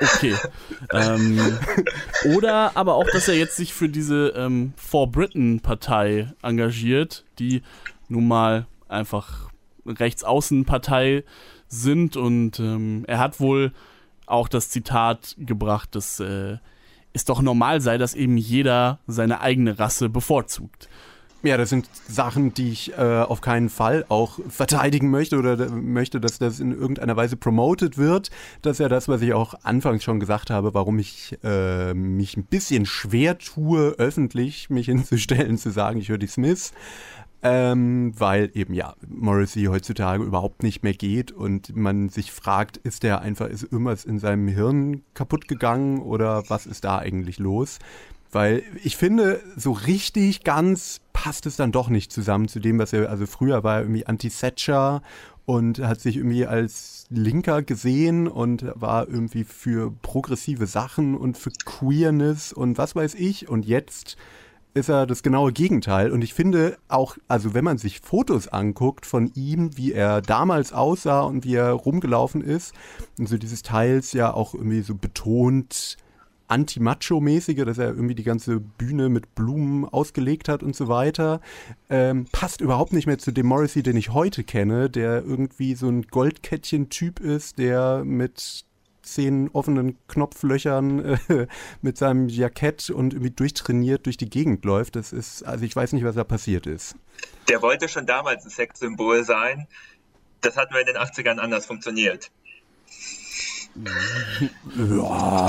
[0.00, 0.34] okay.
[0.92, 1.40] ähm,
[2.36, 7.62] oder aber auch, dass er jetzt sich für diese ähm, For Britain-Partei engagiert, die
[8.08, 9.50] nun mal einfach
[9.86, 11.24] Rechtsaußenpartei
[11.68, 13.72] sind und ähm, er hat wohl
[14.26, 16.58] auch das Zitat gebracht, dass äh,
[17.12, 20.88] es doch normal sei, dass eben jeder seine eigene Rasse bevorzugt.
[21.44, 26.20] Ja, das sind Sachen, die ich äh, auf keinen Fall auch verteidigen möchte oder möchte,
[26.20, 28.30] dass das in irgendeiner Weise promoted wird.
[28.62, 32.36] Das ist ja das, was ich auch anfangs schon gesagt habe, warum ich äh, mich
[32.36, 36.72] ein bisschen schwer tue, öffentlich mich hinzustellen, zu sagen, ich höre die Smiths.
[37.40, 43.04] Ähm, weil eben ja Morrissey heutzutage überhaupt nicht mehr geht und man sich fragt, ist
[43.04, 47.78] der einfach, ist irgendwas in seinem Hirn kaputt gegangen oder was ist da eigentlich los?
[48.30, 52.92] Weil ich finde, so richtig ganz passt es dann doch nicht zusammen zu dem, was
[52.92, 55.02] er, also früher war er irgendwie Anti-Thatcher
[55.46, 61.50] und hat sich irgendwie als Linker gesehen und war irgendwie für progressive Sachen und für
[61.64, 63.48] Queerness und was weiß ich.
[63.48, 64.18] Und jetzt
[64.74, 66.12] ist er das genaue Gegenteil.
[66.12, 70.72] Und ich finde auch, also wenn man sich Fotos anguckt von ihm, wie er damals
[70.72, 72.74] aussah und wie er rumgelaufen ist,
[73.18, 75.96] und so dieses Teils ja auch irgendwie so betont
[76.48, 81.40] Anti-Macho-mäßige, dass er irgendwie die ganze Bühne mit Blumen ausgelegt hat und so weiter,
[81.88, 85.88] ähm, passt überhaupt nicht mehr zu dem Morrissey, den ich heute kenne, der irgendwie so
[85.88, 88.64] ein Goldkettchen-Typ ist, der mit
[89.02, 91.46] zehn offenen Knopflöchern äh,
[91.82, 94.96] mit seinem Jackett und irgendwie durchtrainiert durch die Gegend läuft.
[94.96, 96.94] Das ist, also ich weiß nicht, was da passiert ist.
[97.48, 99.66] Der wollte schon damals ein Sexsymbol sein.
[100.40, 102.30] Das hat nur in den 80ern anders funktioniert.
[104.76, 105.48] Ja,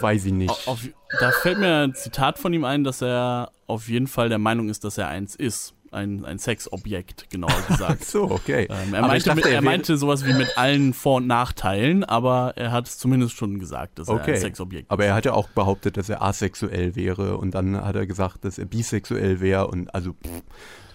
[0.00, 0.68] weiß ich nicht.
[0.68, 0.80] Auf,
[1.20, 4.68] da fällt mir ein Zitat von ihm ein, dass er auf jeden Fall der Meinung
[4.68, 5.74] ist, dass er eins ist.
[5.90, 8.06] Ein, ein Sexobjekt, genauer gesagt.
[8.06, 8.66] so, okay.
[8.70, 12.02] Ähm, er, meinte, dachte, mit, er, er meinte sowas wie mit allen Vor- und Nachteilen,
[12.02, 14.30] aber er hat es zumindest schon gesagt, dass okay.
[14.30, 14.90] er ein Sexobjekt ist.
[14.90, 18.46] Aber er hat ja auch behauptet, dass er asexuell wäre und dann hat er gesagt,
[18.46, 20.42] dass er bisexuell wäre und also pff,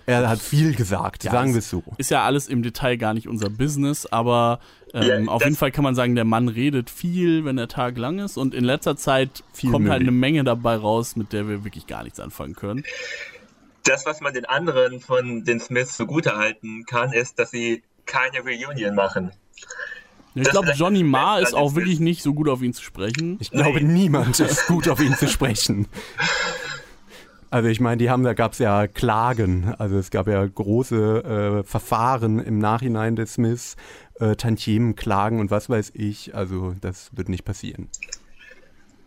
[0.07, 1.83] er hat viel gesagt, ja, sagen wir es so.
[1.97, 4.59] Ist ja alles im Detail gar nicht unser Business, aber
[4.93, 7.97] ähm, ja, auf jeden Fall kann man sagen, der Mann redet viel, wenn der Tag
[7.97, 11.65] lang ist und in letzter Zeit kommt halt eine Menge dabei raus, mit der wir
[11.65, 12.85] wirklich gar nichts anfangen können.
[13.83, 18.95] Das, was man den anderen von den Smiths zugutehalten kann, ist, dass sie keine Reunion
[18.95, 19.33] machen.
[20.35, 23.37] Ich glaube, Johnny Marr ist auch wirklich nicht so gut auf ihn zu sprechen.
[23.41, 23.91] Ich glaube, nee.
[23.91, 25.87] niemand ist gut auf ihn zu sprechen.
[27.49, 31.61] Also ich meine, die haben, da gab es ja Klagen, also es gab ja große
[31.61, 33.75] äh, Verfahren im Nachhinein des Smiths,
[34.19, 37.89] äh, Tantiemenklagen und was weiß ich, also das wird nicht passieren.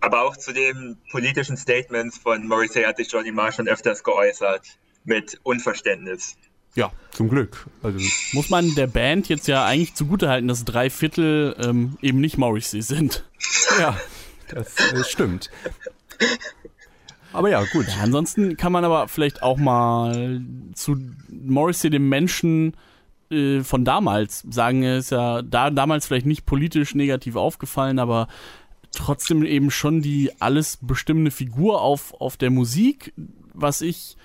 [0.00, 4.62] Aber auch zu den politischen Statements von Morrissey hat sich Johnny Marr schon öfters geäußert,
[5.04, 6.36] mit Unverständnis.
[6.74, 7.66] Ja, zum Glück.
[7.82, 7.98] Also
[8.32, 12.80] muss man der Band jetzt ja eigentlich zugutehalten, dass drei Viertel ähm, eben nicht Morrissey
[12.80, 13.24] sind.
[13.78, 13.98] Ja,
[14.48, 15.50] das äh, stimmt.
[17.32, 17.86] Aber ja, gut.
[17.88, 20.40] Ja, ansonsten kann man aber vielleicht auch mal
[20.74, 20.96] zu
[21.28, 22.74] Morrissey, dem Menschen
[23.30, 28.28] äh, von damals, sagen, er ist ja da damals vielleicht nicht politisch negativ aufgefallen, aber
[28.92, 33.12] trotzdem eben schon die alles bestimmende Figur auf, auf der Musik,
[33.54, 34.16] was ich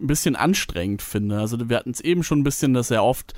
[0.00, 1.38] ein bisschen anstrengend finde.
[1.38, 3.34] Also wir hatten es eben schon ein bisschen, dass er oft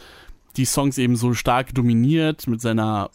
[0.56, 3.10] die Songs eben so stark dominiert mit seiner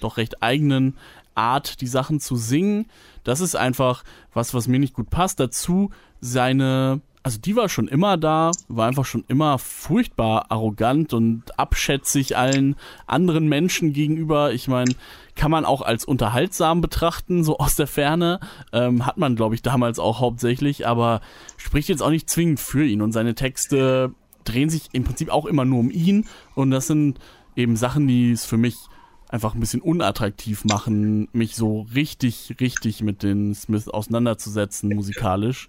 [0.00, 0.96] doch recht eigenen
[1.34, 2.86] Art, die Sachen zu singen.
[3.24, 5.40] Das ist einfach was, was mir nicht gut passt.
[5.40, 11.58] Dazu seine, also die war schon immer da, war einfach schon immer furchtbar arrogant und
[11.58, 14.52] abschätzig allen anderen Menschen gegenüber.
[14.52, 14.94] Ich meine,
[15.34, 18.40] kann man auch als unterhaltsam betrachten, so aus der Ferne.
[18.72, 21.20] Ähm, hat man, glaube ich, damals auch hauptsächlich, aber
[21.56, 23.02] spricht jetzt auch nicht zwingend für ihn.
[23.02, 26.26] Und seine Texte drehen sich im Prinzip auch immer nur um ihn.
[26.54, 27.18] Und das sind
[27.56, 28.76] eben Sachen, die es für mich
[29.34, 35.68] einfach ein bisschen unattraktiv machen, mich so richtig, richtig mit den Smiths auseinanderzusetzen musikalisch,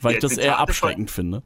[0.00, 1.42] weil ja, ich das Zitate eher abschreckend von, finde.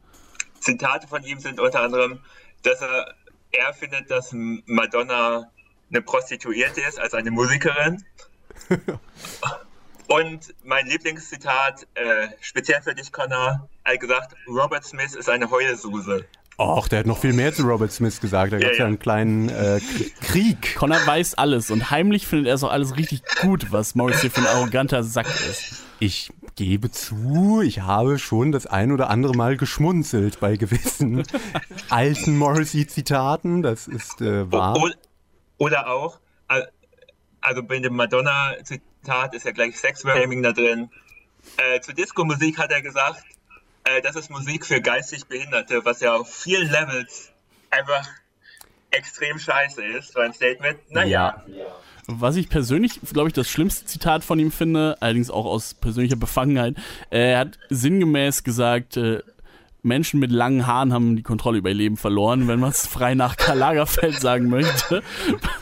[0.59, 2.19] Zitate von ihm sind unter anderem,
[2.61, 3.15] dass er,
[3.51, 5.49] er findet, dass Madonna
[5.89, 8.03] eine Prostituierte ist, als eine Musikerin.
[10.07, 15.49] Und mein Lieblingszitat, äh, speziell für dich, Connor, er hat gesagt, Robert Smith ist eine
[15.49, 16.27] Heulsuse.
[16.57, 18.53] Och, der hat noch viel mehr zu Robert Smith gesagt.
[18.53, 18.87] Da gab es ja, ja.
[18.87, 19.81] einen kleinen äh,
[20.21, 20.75] Krieg.
[20.75, 24.41] Connor weiß alles und heimlich findet er es auch alles richtig gut, was Morrissey für
[24.41, 25.83] ein arroganter Sack ist.
[25.99, 31.23] Ich gebe zu, ich habe schon das ein oder andere Mal geschmunzelt bei gewissen
[31.89, 33.61] alten Morrissey-Zitaten.
[33.61, 34.79] Das ist äh, wahr.
[35.57, 36.19] Oder auch,
[37.41, 40.89] also bei dem Madonna-Zitat ist ja gleich Sexframing da drin.
[41.57, 43.23] Äh, zur Disco-Musik hat er gesagt,
[43.85, 47.31] äh, das ist Musik für geistig Behinderte, was ja auf vielen Levels
[47.69, 48.07] einfach
[48.91, 50.79] extrem scheiße ist, so ein Statement.
[50.89, 51.43] Naja.
[51.47, 51.65] Ja.
[52.07, 56.15] Was ich persönlich, glaube ich, das schlimmste Zitat von ihm finde, allerdings auch aus persönlicher
[56.15, 56.75] Befangenheit,
[57.09, 59.23] er hat sinngemäß gesagt, äh,
[59.81, 63.15] Menschen mit langen Haaren haben die Kontrolle über ihr Leben verloren, wenn man es frei
[63.15, 65.03] nach Karl Lagerfeld sagen möchte.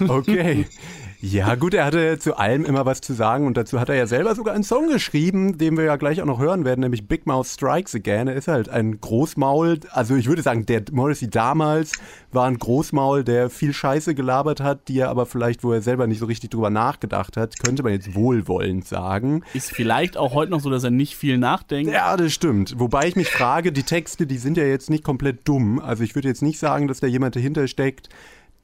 [0.08, 0.68] Okay.
[1.26, 4.08] Ja, gut, er hatte zu allem immer was zu sagen und dazu hat er ja
[4.08, 7.26] selber sogar einen Song geschrieben, den wir ja gleich auch noch hören werden, nämlich Big
[7.26, 8.28] Mouth Strikes Again.
[8.28, 11.94] Er ist halt ein Großmaul, also ich würde sagen, der Morrissey damals
[12.34, 16.08] war ein Großmaul, der viel Scheiße gelabert hat, die er aber vielleicht, wo er selber
[16.08, 19.44] nicht so richtig drüber nachgedacht hat, könnte man jetzt wohlwollend sagen.
[19.54, 21.90] Ist vielleicht auch heute noch so, dass er nicht viel nachdenkt.
[21.90, 22.76] Ja, das stimmt.
[22.80, 25.80] Wobei ich mich frage, die Texte, die sind ja jetzt nicht komplett dumm.
[25.80, 28.10] Also ich würde jetzt nicht sagen, dass da jemand dahinter steckt,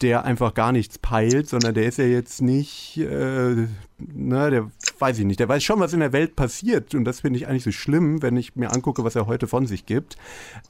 [0.02, 5.20] der einfach gar nichts peilt, sondern der ist ja jetzt nicht, äh, na, der weiß
[5.20, 7.64] ich nicht, der weiß schon, was in der Welt passiert und das finde ich eigentlich
[7.64, 10.18] so schlimm, wenn ich mir angucke, was er heute von sich gibt.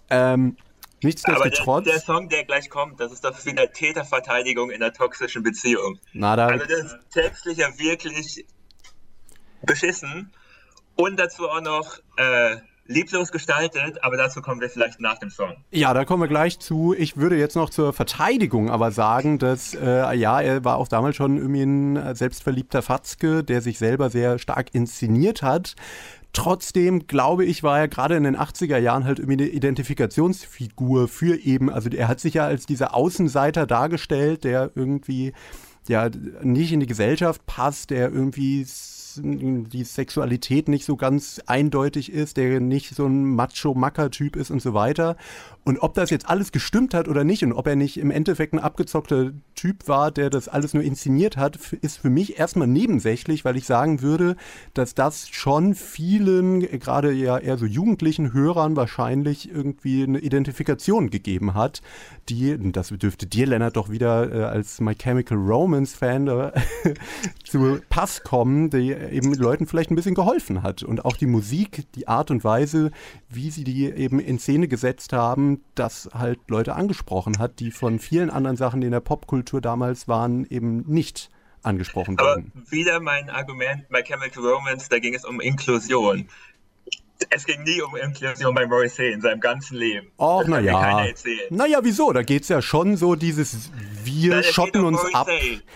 [0.10, 0.56] Ähm,
[1.02, 1.68] Nichtsdestotrotz.
[1.68, 5.44] Aber der, der, Song, der gleich kommt, das ist doch wieder Täterverteidigung in einer toxischen
[5.44, 5.98] Beziehung.
[6.14, 8.46] Na, da also das ist textlich ja wirklich
[9.62, 10.34] beschissen.
[10.96, 12.58] Und dazu auch noch äh,
[12.90, 15.54] lieblos gestaltet, aber dazu kommen wir vielleicht nach dem Song.
[15.72, 16.96] Ja, da kommen wir gleich zu.
[16.98, 21.16] Ich würde jetzt noch zur Verteidigung aber sagen, dass äh, ja, er war auch damals
[21.16, 25.76] schon irgendwie ein selbstverliebter Fatzke, der sich selber sehr stark inszeniert hat.
[26.34, 31.36] Trotzdem glaube ich, war er gerade in den 80er Jahren halt irgendwie eine Identifikationsfigur für
[31.36, 35.34] eben, also er hat sich ja als dieser Außenseiter dargestellt, der irgendwie
[35.88, 36.10] ja
[36.42, 38.64] nicht in die Gesellschaft passt, der irgendwie
[39.18, 44.74] die Sexualität nicht so ganz eindeutig ist, der nicht so ein Macho-Macker-Typ ist und so
[44.74, 45.16] weiter.
[45.64, 48.54] Und ob das jetzt alles gestimmt hat oder nicht und ob er nicht im Endeffekt
[48.54, 53.46] ein abgezockter Typ war, der das alles nur inszeniert hat, ist für mich erstmal nebensächlich,
[53.46, 54.36] weil ich sagen würde,
[54.74, 61.54] dass das schon vielen, gerade ja eher so jugendlichen Hörern wahrscheinlich irgendwie eine Identifikation gegeben
[61.54, 61.82] hat,
[62.30, 66.52] die, das dürfte dir, Lennart, doch wieder äh, als My Chemical Romance-Fan äh,
[67.44, 70.84] zu Pass kommen, die eben Leuten vielleicht ein bisschen geholfen hat.
[70.84, 72.92] Und auch die Musik, die Art und Weise,
[73.30, 78.00] wie sie die eben in Szene gesetzt haben, das halt Leute angesprochen hat, die von
[78.00, 81.30] vielen anderen Sachen, die in der Popkultur damals waren, eben nicht
[81.64, 82.52] angesprochen wurden.
[82.56, 86.28] Aber wieder mein Argument bei Chemical Romance, da ging es um Inklusion
[87.30, 90.08] es ging nie um Inklusion bei Morrissey in seinem ganzen Leben.
[90.18, 91.06] Och, naja.
[91.50, 92.14] Naja, wieso?
[92.14, 93.72] Da geht es ja schon so dieses
[94.04, 95.28] Wir Nein, schotten uns ab.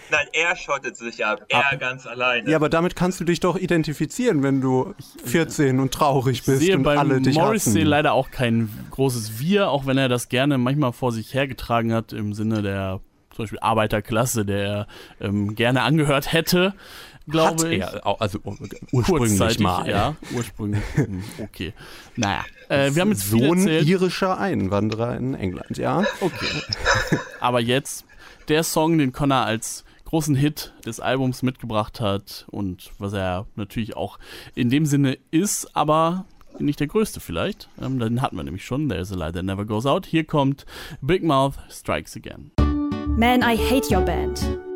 [0.09, 1.45] Nein, er schottet sich ab.
[1.49, 1.79] Er ab.
[1.79, 2.49] ganz alleine.
[2.49, 4.93] Ja, aber damit kannst du dich doch identifizieren, wenn du
[5.25, 7.87] 14 und traurig bist ich sehe und bei alle dich Morrissey hassen.
[7.87, 12.13] leider auch kein großes Wir, auch wenn er das gerne manchmal vor sich hergetragen hat
[12.13, 13.01] im Sinne der
[13.35, 14.87] zum Beispiel Arbeiterklasse, der er
[15.19, 16.75] ähm, gerne angehört hätte
[17.27, 17.81] glaube ich.
[17.81, 18.39] Er, also
[18.91, 19.89] ursprünglich mal.
[19.89, 20.83] Ja, ursprünglich.
[20.95, 21.73] Hm, okay.
[22.15, 23.87] Naja, äh, wir haben jetzt Sohn erzählt.
[23.87, 26.03] irischer Einwanderer in England, ja.
[26.21, 26.61] Okay.
[27.39, 28.05] Aber jetzt
[28.47, 33.95] der Song, den Connor als großen Hit des Albums mitgebracht hat und was er natürlich
[33.95, 34.19] auch
[34.53, 36.25] in dem Sinne ist, aber
[36.59, 37.69] nicht der größte vielleicht.
[37.81, 38.89] Ähm, den hatten wir nämlich schon.
[38.89, 40.05] There's a light that never goes out.
[40.05, 40.65] Hier kommt
[41.01, 42.51] Big Mouth Strikes Again.
[43.17, 44.72] Man, I hate your band.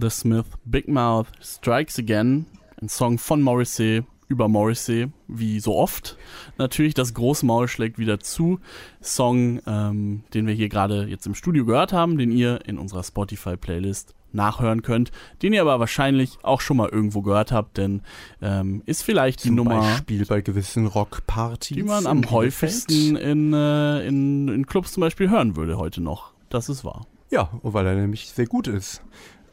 [0.00, 2.46] The Smith Big Mouth Strikes Again,
[2.80, 6.16] ein Song von Morrissey über Morrissey, wie so oft.
[6.58, 8.60] Natürlich, das Großmaul schlägt wieder zu.
[9.00, 13.02] Song, ähm, den wir hier gerade jetzt im Studio gehört haben, den ihr in unserer
[13.02, 15.10] Spotify-Playlist nachhören könnt,
[15.42, 18.02] den ihr aber wahrscheinlich auch schon mal irgendwo gehört habt, denn
[18.42, 23.54] ähm, ist vielleicht Zum die Nummer, Beispiel bei gewissen Rockpartys, die man am häufigsten in,
[23.54, 26.32] äh, in, in Clubs zum Beispiel hören würde heute noch.
[26.50, 27.06] Das ist wahr.
[27.30, 29.02] Ja, weil er nämlich sehr gut ist.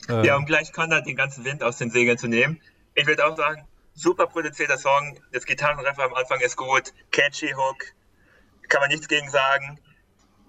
[0.10, 2.62] Äh, ja, um gleich Conrad den ganzen Wind aus den Segeln zu nehmen.
[2.94, 5.20] Ich würde auch sagen, super produzierter Song.
[5.32, 6.94] Das Gitarrenriff am Anfang ist gut.
[7.12, 7.78] Catchy Hook.
[8.68, 9.80] Kann man nichts gegen sagen.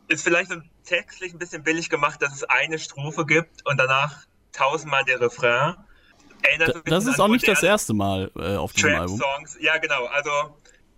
[0.09, 4.27] Ist vielleicht so textlich ein bisschen billig gemacht, dass es eine Strophe gibt und danach
[4.53, 5.77] tausendmal der Refrain.
[6.43, 9.19] Erinnert das ist auch nicht das erste Mal äh, auf dem Album.
[9.19, 9.57] Songs.
[9.61, 10.07] Ja, genau.
[10.07, 10.31] Also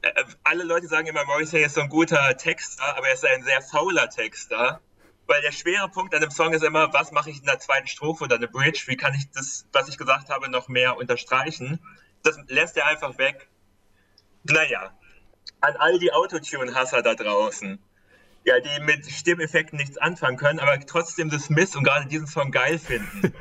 [0.02, 0.10] äh,
[0.44, 3.62] alle Leute sagen immer, Morrissey ist so ein guter Texter, aber er ist ein sehr
[3.62, 4.80] fauler Texter
[5.28, 7.86] weil der schwere Punkt an dem Song ist immer, was mache ich in der zweiten
[7.86, 11.78] Strophe oder der Bridge, wie kann ich das, was ich gesagt habe, noch mehr unterstreichen.
[12.22, 13.48] Das lässt er einfach weg.
[14.44, 14.98] Naja,
[15.60, 17.78] an all die Autotune-Hasser da draußen,
[18.44, 22.50] ja, die mit Stimmeffekten nichts anfangen können, aber trotzdem das Miss und gerade diesen Song
[22.50, 23.34] geil finden.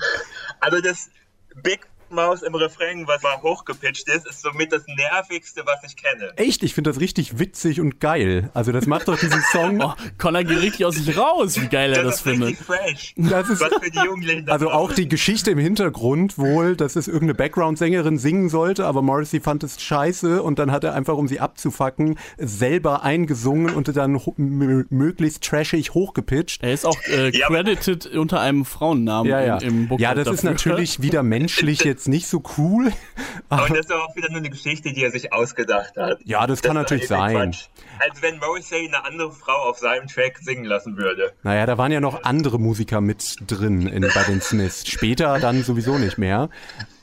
[0.60, 1.10] also das
[1.56, 6.32] Big Maus im Refrain, was mal hochgepitcht ist, ist somit das nervigste, was ich kenne.
[6.36, 6.62] Echt?
[6.62, 8.50] Ich finde das richtig witzig und geil.
[8.54, 9.80] Also das macht doch diesen Song.
[9.82, 12.56] oh, Connor geht richtig aus sich raus, wie geil er das, das findet.
[12.56, 13.14] Fresh.
[13.16, 14.48] Das ist was für die Jugendlichen.
[14.48, 19.40] Also auch die Geschichte im Hintergrund wohl, dass es irgendeine Background-Sängerin singen sollte, aber Morrissey
[19.40, 24.20] fand es scheiße und dann hat er einfach, um sie abzufacken, selber eingesungen und dann
[24.36, 26.62] möglichst trashig hochgepitcht.
[26.62, 29.58] Er ist auch äh, credited ja, unter einem Frauennamen ja, ja.
[29.58, 30.34] im, im Ja, das dafür.
[30.34, 32.92] ist natürlich wieder menschliche jetzt nicht so cool.
[33.48, 36.18] Aber das ist auch wieder nur eine Geschichte, die er sich ausgedacht hat.
[36.24, 37.52] Ja, das kann ist natürlich sein.
[37.52, 37.66] Quatsch.
[38.00, 41.32] Als wenn Morrissey eine andere Frau auf seinem Track singen lassen würde.
[41.42, 44.88] Naja, da waren ja noch andere Musiker mit drin in, bei den Smiths.
[44.88, 46.50] Später dann sowieso nicht mehr.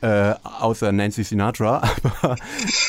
[0.01, 1.81] Äh, außer Nancy Sinatra.
[2.21, 2.35] Aber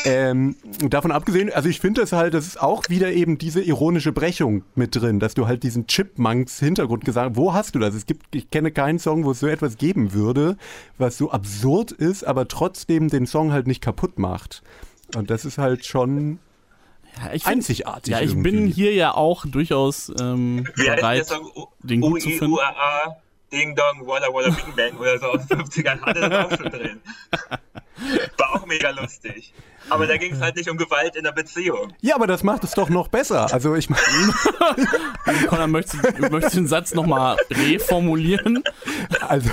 [0.07, 0.57] ähm,
[0.89, 4.65] davon abgesehen, also ich finde das halt, das ist auch wieder eben diese ironische Brechung
[4.75, 7.95] mit drin, dass du halt diesen Chipmunks Hintergrund gesagt wo hast du das?
[7.95, 10.57] Es gibt, ich kenne keinen Song, wo es so etwas geben würde,
[10.97, 14.63] was so absurd ist, aber trotzdem den Song halt nicht kaputt macht.
[15.15, 16.39] Und das ist halt schon
[17.23, 18.11] Ja, ich find- einzigartig.
[18.13, 18.51] Ja, ich irgendwie.
[18.53, 21.27] bin hier ja auch durchaus ähm, bereit,
[21.83, 22.55] den gut zu finden.
[22.55, 23.17] UAA,
[23.53, 26.71] Ding Dong, Walla Walla Bing Bang oder so aus den 50ern hatte das auch schon
[26.71, 27.01] drin.
[28.39, 29.53] War auch mega lustig.
[29.91, 31.93] Aber da ging es halt nicht um Gewalt in der Beziehung.
[32.01, 33.53] Ja, aber das macht es doch noch besser.
[33.53, 34.01] Also ich meine,
[35.49, 38.63] Conor, möchtest, du möchtest den Satz nochmal reformulieren?
[39.29, 39.51] Also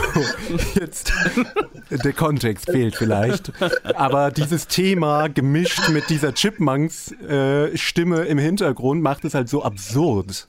[0.75, 1.11] jetzt
[1.89, 3.51] der Kontext fehlt vielleicht,
[3.95, 9.63] aber dieses Thema gemischt mit dieser Chipmunks äh, Stimme im Hintergrund macht es halt so
[9.63, 10.47] absurd.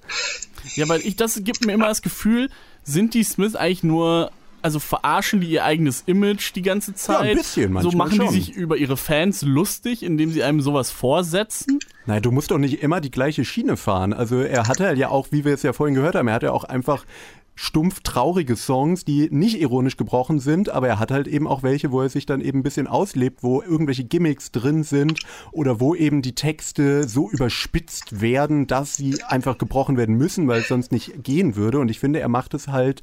[0.75, 2.49] Ja, weil ich, das gibt mir immer das Gefühl,
[2.91, 4.30] sind die Smiths eigentlich nur,
[4.62, 7.20] also verarschen die ihr eigenes Image die ganze Zeit?
[7.30, 8.28] ein bisschen So manchmal machen schon.
[8.28, 11.78] die sich über ihre Fans lustig, indem sie einem sowas vorsetzen?
[12.07, 14.12] Nein, du musst doch nicht immer die gleiche Schiene fahren.
[14.12, 16.53] Also er hatte ja auch, wie wir es ja vorhin gehört haben, er hat ja
[16.53, 17.05] auch einfach
[17.63, 21.93] stumpf traurige Songs, die nicht ironisch gebrochen sind, aber er hat halt eben auch welche,
[21.93, 25.21] wo er sich dann eben ein bisschen auslebt, wo irgendwelche Gimmicks drin sind
[25.53, 30.63] oder wo eben die Texte so überspitzt werden, dass sie einfach gebrochen werden müssen, weil
[30.63, 31.81] es sonst nicht gehen würde.
[31.81, 33.03] Und ich finde, er macht es halt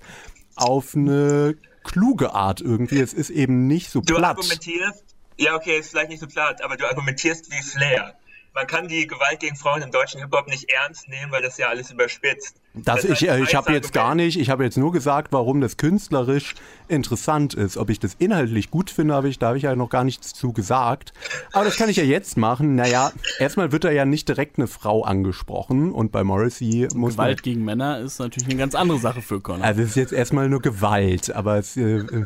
[0.55, 2.99] auf eine kluge Art irgendwie.
[2.99, 4.37] Es ist eben nicht so Du platt.
[4.37, 5.03] argumentierst,
[5.37, 8.15] ja okay, ist vielleicht nicht so platt, aber du argumentierst wie Flair.
[8.57, 11.67] Man kann die Gewalt gegen Frauen im deutschen Hip-Hop nicht ernst nehmen, weil das ja
[11.67, 12.59] alles überspitzt.
[12.73, 15.61] Das ist ich, äh, ich habe jetzt gar nicht, ich habe jetzt nur gesagt, warum
[15.61, 16.55] das künstlerisch
[16.87, 17.77] interessant ist.
[17.77, 20.33] Ob ich das inhaltlich gut finde, habe ich, da habe ich ja noch gar nichts
[20.33, 21.13] zu gesagt.
[21.53, 22.73] Aber das kann ich ja jetzt machen.
[22.73, 27.27] Naja, erstmal wird da ja nicht direkt eine Frau angesprochen und bei Morrissey muss man.
[27.27, 29.63] Gewalt gegen Männer ist natürlich eine ganz andere Sache für Conor.
[29.63, 32.25] Also es ist jetzt erstmal nur Gewalt, aber es äh,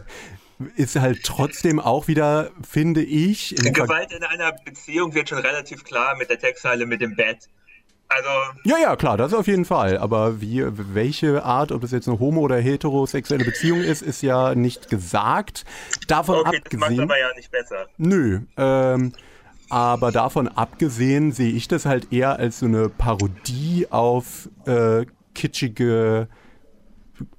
[0.76, 6.16] ist halt trotzdem auch wieder, finde ich, Gewalt in einer Beziehung wird schon relativ klar
[6.18, 7.50] mit der Textzeile mit dem Bett.
[8.10, 8.30] Also,
[8.66, 9.98] Ja, ja, klar, das auf jeden Fall.
[9.98, 14.54] Aber wie, welche Art, ob das jetzt eine homo- oder heterosexuelle Beziehung ist, ist ja
[14.54, 15.64] nicht gesagt.
[16.08, 17.04] Davon okay, das macht abgesehen.
[17.04, 17.88] aber ja nicht besser.
[17.98, 18.42] Nö.
[18.58, 19.14] Ähm,
[19.70, 26.28] aber davon abgesehen sehe ich das halt eher als so eine Parodie auf äh, kitschige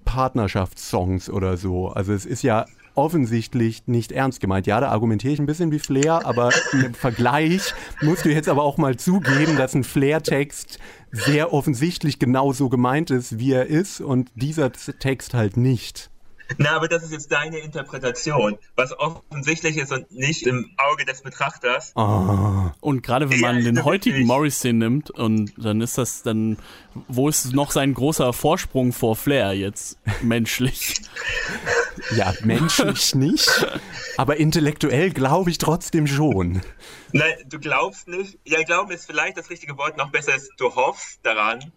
[0.06, 1.88] Partnerschaftssongs oder so.
[1.88, 2.64] Also es ist ja
[2.94, 4.66] offensichtlich nicht ernst gemeint.
[4.66, 8.62] Ja, da argumentiere ich ein bisschen wie Flair, aber im Vergleich musst du jetzt aber
[8.62, 10.78] auch mal zugeben, dass ein Flair-Text
[11.10, 16.11] sehr offensichtlich genauso gemeint ist, wie er ist und dieser Text halt nicht.
[16.58, 21.22] Na, aber das ist jetzt deine Interpretation, was offensichtlich ist und nicht im Auge des
[21.22, 21.92] Betrachters.
[21.96, 22.74] Ah.
[22.80, 24.26] Und gerade wenn Ja, man den stimmt heutigen nicht.
[24.26, 26.58] Morrissey nimmt und dann ist das dann,
[27.08, 30.94] wo ist noch sein großer Vorsprung vor Flair jetzt menschlich?
[32.16, 33.66] Ja, menschlich nicht,
[34.16, 36.62] aber intellektuell glaube ich trotzdem schon.
[37.12, 38.38] Nein, du glaubst nicht.
[38.44, 41.70] Ja, glauben ist vielleicht das richtige Wort, noch besser ist, du hoffst daran.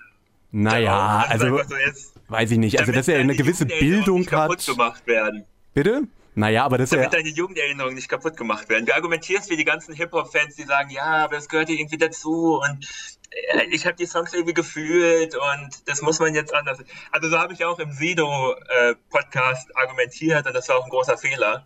[0.51, 2.79] Naja, Also also jetzt, weiß ich nicht.
[2.79, 4.65] Also dass er eine gewisse Bildung nicht kaputt hat.
[4.65, 5.45] gemacht werden.
[5.73, 6.07] Bitte?
[6.35, 8.85] Naja, aber dass er Damit deine Jugenderinnerungen nicht kaputt gemacht werden.
[8.85, 12.59] Du argumentierst wie die ganzen Hip-Hop-Fans, die sagen, ja, aber das gehört hier irgendwie dazu
[12.61, 12.85] und
[13.31, 16.79] äh, ich habe die Songs irgendwie gefühlt und das muss man jetzt anders.
[17.11, 21.65] Also so habe ich auch im Sido-Podcast argumentiert und das war auch ein großer Fehler.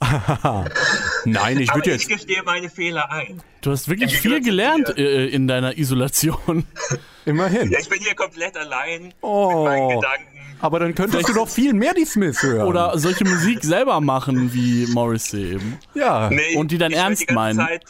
[1.24, 3.42] Nein, ich würde ich jetzt gestehe meine Fehler ein.
[3.60, 6.64] Du hast wirklich Im viel gelernt äh, in deiner Isolation.
[7.26, 7.70] immerhin.
[7.70, 9.64] Ja, ich bin hier komplett allein Oh.
[9.64, 10.56] mit meinen Gedanken.
[10.62, 12.66] Aber dann könntest du doch viel mehr die Smiths hören.
[12.66, 15.78] Oder solche Musik selber machen wie Morrissey eben.
[15.94, 16.28] ja.
[16.30, 17.58] Nee, Und die dann ich ernst die ganze meinen.
[17.58, 17.84] Zeit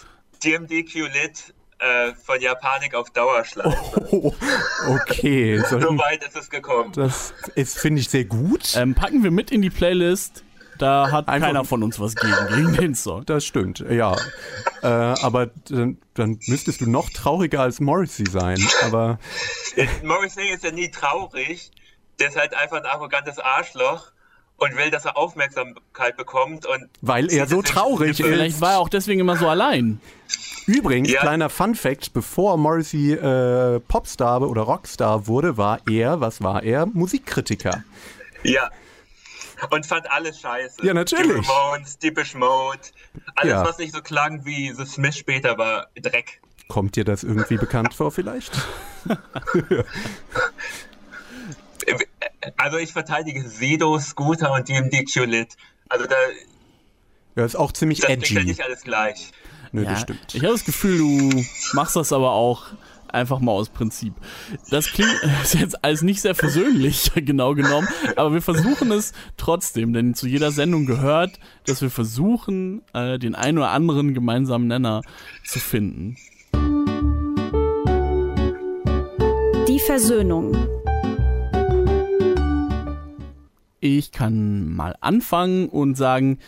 [0.45, 4.07] DMDQ Lit äh, von Japanik auf Dauerschleife.
[4.13, 4.33] Oh,
[4.89, 6.93] okay, so, So weit ist es gekommen.
[6.95, 8.75] das ist finde ich sehr gut.
[8.77, 10.45] Ähm, packen wir mit in die Playlist.
[10.81, 13.25] Da hat Einfach- keiner von uns was gegen, gegen den Song.
[13.27, 14.17] Das stimmt, ja.
[14.83, 18.59] Äh, aber dann, dann müsstest du noch trauriger als Morrissey sein.
[18.85, 19.19] Aber
[20.03, 21.71] Morrissey ist ja nie traurig.
[22.19, 24.13] Der ist halt einfach ein arrogantes Arschloch
[24.57, 26.67] und will, dass er Aufmerksamkeit bekommt.
[26.67, 28.61] Und weil er so traurig Vielleicht ist.
[28.61, 30.01] war er auch deswegen immer so allein.
[30.67, 31.21] Übrigens, Ja.
[31.21, 36.87] kleiner Fun Fact, bevor Morrissey äh, Popstar oder Rockstar wurde, war er, was war er?
[36.87, 37.83] Musikkritiker.
[38.43, 38.71] Ja.
[39.69, 40.85] Und fand alles scheiße.
[40.87, 41.41] Ja, natürlich.
[41.47, 42.79] Die Ramones, Deepish Mode.
[43.37, 43.65] Alles, Ja.
[43.65, 46.41] was nicht so klang wie The Smith später, war Dreck.
[46.69, 48.53] Kommt dir das irgendwie bekannt vor vielleicht?
[52.57, 55.57] Also ich verteidige Sido, Scooter und DMDQ Lit.
[55.89, 56.15] Also da,
[57.37, 58.27] Ja, ist auch ziemlich Das edgy.
[58.35, 59.33] klingt ja nicht alles gleich.
[59.73, 60.35] Nö, Ja, das stimmt.
[60.35, 61.45] Ich habe das Gefühl, du
[61.75, 62.67] machst das aber auch
[63.15, 64.15] einfach mal aus Prinzip.
[64.71, 65.15] Das klingt
[65.53, 70.51] jetzt alles nicht sehr versöhnlich, genau genommen, aber wir versuchen es trotzdem, denn zu jeder
[70.51, 75.03] Sendung gehört, dass wir versuchen, äh, den einen oder anderen gemeinsamen Nenner
[75.45, 76.17] zu finden.
[79.69, 80.57] Die Versöhnung.
[83.81, 86.39] Ich kann mal anfangen und sagen,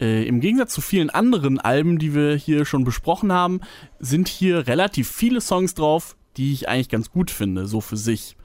[0.00, 3.60] äh, im Gegensatz zu vielen anderen Alben, die wir hier schon besprochen haben,
[3.98, 8.36] sind hier relativ viele Songs drauf, die ich eigentlich ganz gut finde, so für sich.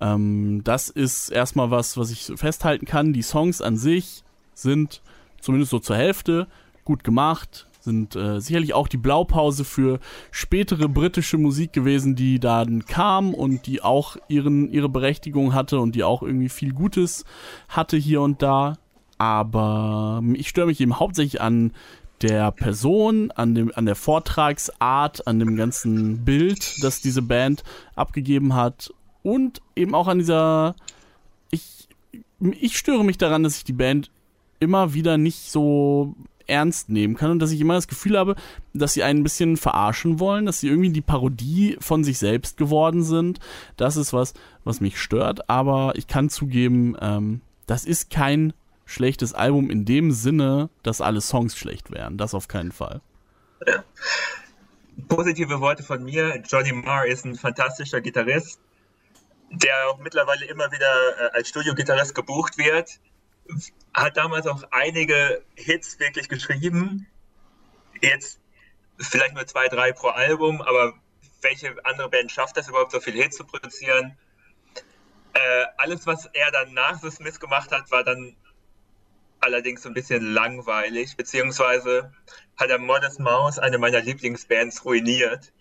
[0.00, 3.12] Ähm, das ist erstmal was, was ich festhalten kann.
[3.12, 4.22] Die Songs an sich
[4.54, 5.02] sind
[5.40, 6.46] zumindest so zur Hälfte
[6.84, 10.00] gut gemacht, sind äh, sicherlich auch die Blaupause für
[10.30, 15.94] spätere britische Musik gewesen, die dann kam und die auch ihren, ihre Berechtigung hatte und
[15.94, 17.24] die auch irgendwie viel Gutes
[17.68, 18.78] hatte hier und da.
[19.18, 21.72] Aber ich störe mich eben hauptsächlich an
[22.22, 27.62] der Person, an, dem, an der Vortragsart, an dem ganzen Bild, das diese Band
[27.94, 28.92] abgegeben hat
[29.22, 30.74] und eben auch an dieser.
[31.50, 31.88] Ich,
[32.40, 34.10] ich störe mich daran, dass ich die Band
[34.60, 36.14] immer wieder nicht so
[36.48, 38.34] ernst nehmen kann und dass ich immer das Gefühl habe,
[38.72, 42.56] dass sie einen ein bisschen verarschen wollen, dass sie irgendwie die Parodie von sich selbst
[42.56, 43.38] geworden sind.
[43.76, 48.54] Das ist was, was mich stört, aber ich kann zugeben, ähm, das ist kein
[48.88, 52.16] schlechtes Album in dem Sinne, dass alle Songs schlecht wären.
[52.16, 53.02] Das auf keinen Fall.
[55.08, 56.42] Positive Worte von mir.
[56.48, 58.58] Johnny Marr ist ein fantastischer Gitarrist,
[59.50, 60.86] der auch mittlerweile immer wieder
[61.20, 62.98] äh, als Studiogitarrist gebucht wird.
[63.92, 67.06] Hat damals auch einige Hits wirklich geschrieben.
[68.00, 68.40] Jetzt
[68.98, 70.94] vielleicht nur zwei, drei pro Album, aber
[71.42, 74.16] welche andere Band schafft das überhaupt, so viele Hits zu produzieren?
[75.34, 78.34] Äh, alles, was er dann nach The Smith gemacht hat, war dann
[79.40, 82.12] allerdings ein bisschen langweilig, beziehungsweise
[82.56, 85.52] hat er Modest Mouse, eine meiner Lieblingsbands, ruiniert.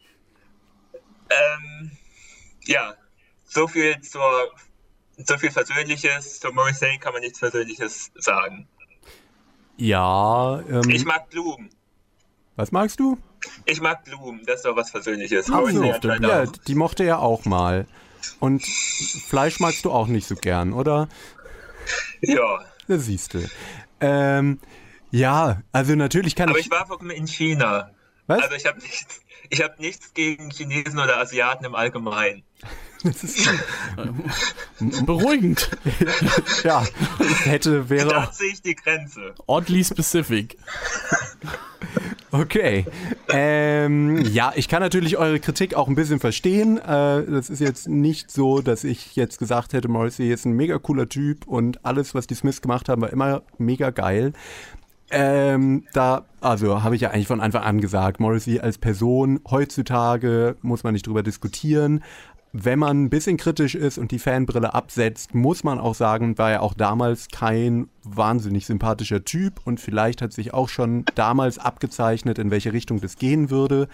[1.29, 1.91] Ähm,
[2.65, 2.95] ja,
[3.45, 4.51] so viel zur,
[5.17, 8.67] so viel Versöhnliches, zu Morrissey kann man nichts Versöhnliches sagen.
[9.77, 11.69] Ja, ähm, Ich mag Blumen.
[12.55, 13.17] was magst du?
[13.65, 15.51] Ich mag Blumen, das ist doch was Versöhnliches.
[15.51, 17.85] Ach so, ja, die mochte er auch mal.
[18.39, 21.07] Und Fleisch magst du auch nicht so gern, oder?
[22.21, 22.65] Ja,
[22.97, 23.49] Das siehst du.
[23.99, 24.59] Ähm,
[25.11, 26.65] ja, also natürlich kann aber ich.
[26.65, 27.91] ich war vor in China.
[28.27, 28.43] Was?
[28.43, 32.43] Also ich habe nichts, ich hab nichts gegen Chinesen oder Asiaten im Allgemeinen.
[33.03, 33.49] Das ist,
[35.05, 35.69] Beruhigend.
[36.63, 36.83] ja,
[37.43, 39.35] hätte, wäre Da sehe ich die Grenze.
[39.45, 40.57] Oddly specific.
[42.31, 42.85] Okay.
[43.29, 46.77] Ähm, ja, ich kann natürlich eure Kritik auch ein bisschen verstehen.
[46.77, 50.77] Äh, das ist jetzt nicht so, dass ich jetzt gesagt hätte, Morrissey ist ein mega
[50.77, 54.33] cooler Typ und alles, was die Smiths gemacht haben, war immer mega geil.
[55.09, 60.57] Ähm, da, also habe ich ja eigentlich von Anfang an gesagt, Morrissey als Person heutzutage
[60.61, 62.03] muss man nicht drüber diskutieren.
[62.53, 66.51] Wenn man ein bisschen kritisch ist und die Fanbrille absetzt, muss man auch sagen, war
[66.51, 72.39] er auch damals kein wahnsinnig sympathischer Typ und vielleicht hat sich auch schon damals abgezeichnet,
[72.39, 73.89] in welche Richtung das gehen würde,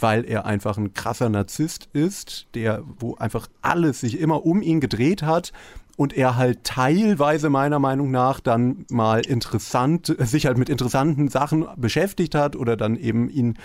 [0.00, 4.80] weil er einfach ein krasser Narzisst ist, der, wo einfach alles sich immer um ihn
[4.80, 5.52] gedreht hat
[5.98, 11.66] und er halt teilweise meiner Meinung nach dann mal interessant, sich halt mit interessanten Sachen
[11.76, 13.58] beschäftigt hat oder dann eben ihn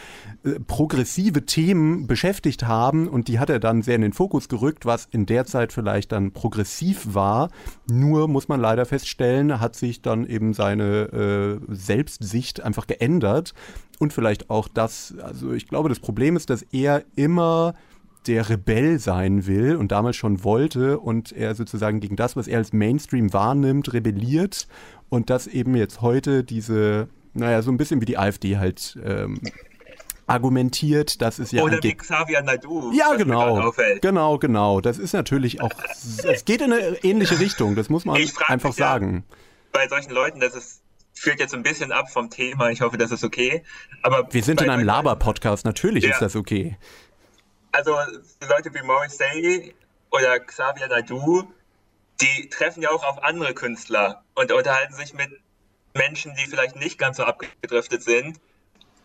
[0.44, 4.88] äh, progressive Themen beschäftigt haben und die hat er dann sehr in den Fokus gerückt,
[4.88, 7.52] was in der Zeit vielleicht dann progressiv war.
[7.88, 13.54] Nur muss man leider feststellen, hat sich dann eben seine äh, Selbstsicht einfach geändert
[14.00, 17.76] und vielleicht auch das, also ich glaube, das Problem ist, dass er immer
[18.28, 22.58] der Rebell sein will und damals schon wollte und er sozusagen gegen das, was er
[22.60, 24.68] als Mainstream wahrnimmt, rebelliert
[25.10, 29.40] und das eben jetzt heute diese, naja, so ein bisschen wie die AfD halt ähm,
[30.28, 31.94] argumentiert, dass es ja Oder wie.
[31.94, 32.92] Xavier Nadu.
[32.94, 33.74] Ja, genau.
[34.02, 34.82] Genau, genau.
[34.82, 35.72] Das ist natürlich auch,
[36.24, 38.16] es geht in eine ähnliche Richtung, das muss man
[38.48, 39.24] einfach mich ja- sagen.
[39.72, 40.82] Bei solchen Leuten, das ist,
[41.16, 42.70] führt jetzt ein bisschen ab vom Thema.
[42.70, 43.64] Ich hoffe, das ist okay.
[44.04, 46.12] Aber Wir sind in einem Laber-Podcast, natürlich Ja.
[46.12, 46.78] ist das okay.
[47.74, 47.98] Also
[48.48, 49.74] Leute wie Morrissey
[50.12, 51.44] oder Xavier Nadu,
[52.22, 55.30] die treffen ja auch auf andere Künstler und unterhalten sich mit
[55.96, 58.40] Menschen, die vielleicht nicht ganz so abgedriftet sind.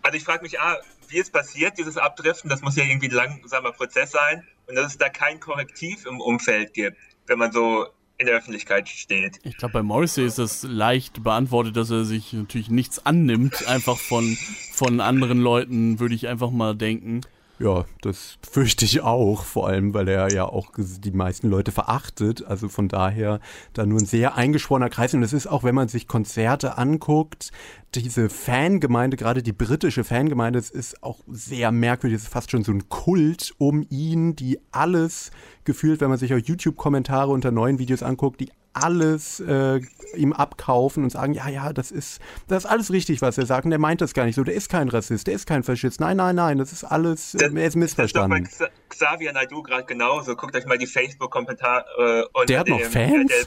[0.03, 0.77] Also ich frage mich, ah,
[1.09, 4.93] wie es passiert, dieses Abdriften, das muss ja irgendwie ein langsamer Prozess sein und dass
[4.93, 7.87] es da kein Korrektiv im Umfeld gibt, wenn man so
[8.19, 9.39] in der Öffentlichkeit steht.
[9.45, 13.97] Ich glaube, bei Morrissey ist das leicht beantwortet, dass er sich natürlich nichts annimmt, einfach
[13.97, 14.37] von,
[14.75, 17.23] von anderen Leuten, würde ich einfach mal denken.
[17.61, 22.45] Ja, das fürchte ich auch, vor allem, weil er ja auch die meisten Leute verachtet.
[22.47, 23.41] Also von daher
[23.73, 25.13] da nur ein sehr eingeschworener Kreis.
[25.13, 27.51] Und es ist auch, wenn man sich Konzerte anguckt,
[27.97, 32.19] diese Fangemeinde, gerade die britische Fangemeinde, es ist auch sehr merkwürdig.
[32.19, 35.33] Es ist fast schon so ein Kult um ihn, die alles
[35.65, 39.81] gefühlt, wenn man sich auch YouTube-Kommentare unter neuen Videos anguckt, die alles äh,
[40.17, 43.65] ihm abkaufen und sagen, ja, ja, das ist, das ist alles richtig, was er sagt.
[43.65, 44.45] Und der meint das gar nicht so.
[44.45, 46.01] Der ist kein Rassist, der ist kein Faschist.
[46.01, 48.45] Nein, nein, nein, das ist alles, Das- er ist missverstanden.
[48.45, 50.37] Das ist doch bei Xavier Naidoo gerade genauso.
[50.37, 53.33] Guckt euch mal die Facebook-Kommentare äh, Der hat noch dem Fans?
[53.33, 53.47] RTL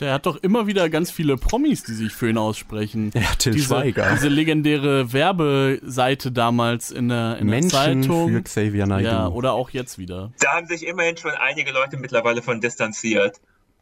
[0.00, 3.10] Der hat doch immer wieder ganz viele Promis, die sich für ihn aussprechen.
[3.14, 4.10] Ja, Till diese, Schweiger.
[4.14, 7.70] Diese legendäre Werbeseite damals in der, in der Menschen
[8.02, 8.30] Zeitung.
[8.30, 9.08] für Xavier Naidoo.
[9.10, 10.32] ja, oder auch jetzt wieder.
[10.40, 13.40] Da haben sich immerhin schon einige Leute mittlerweile von distanziert.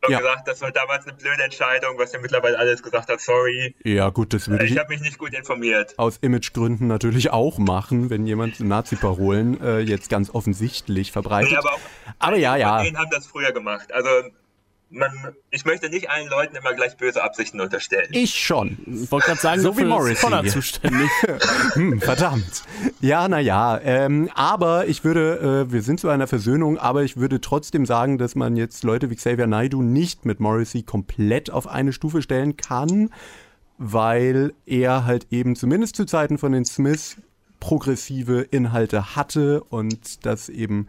[0.09, 0.19] Ja.
[0.19, 3.21] gesagt, das war damals eine blöde Entscheidung, was er mittlerweile alles gesagt hat.
[3.21, 5.99] Sorry, ja, gut, das würde ich ich habe mich nicht gut informiert.
[5.99, 11.53] aus Imagegründen natürlich auch machen, wenn jemand Nazi-Parolen äh, jetzt ganz offensichtlich verbreitet.
[11.53, 11.81] Nee, aber, auch
[12.19, 12.83] Aber ja, ja.
[12.83, 13.93] Denen haben das früher gemacht.
[13.93, 14.09] Also
[14.91, 15.11] man,
[15.51, 18.09] ich möchte nicht allen Leuten immer gleich böse Absichten unterstellen.
[18.11, 18.79] Ich schon.
[18.87, 20.13] Ich wollte gerade sagen, So wie Morrissey.
[20.15, 21.11] ist Connor zuständig.
[21.75, 22.65] Hm, verdammt.
[23.01, 23.81] Ja, naja.
[23.83, 28.19] Ähm, aber ich würde, äh, wir sind zu einer Versöhnung, aber ich würde trotzdem sagen,
[28.19, 32.57] dass man jetzt Leute wie Xavier Naidoo nicht mit Morrissey komplett auf eine Stufe stellen
[32.57, 33.11] kann,
[33.79, 37.17] weil er halt eben zumindest zu Zeiten von den Smiths
[37.61, 40.89] progressive Inhalte hatte und das eben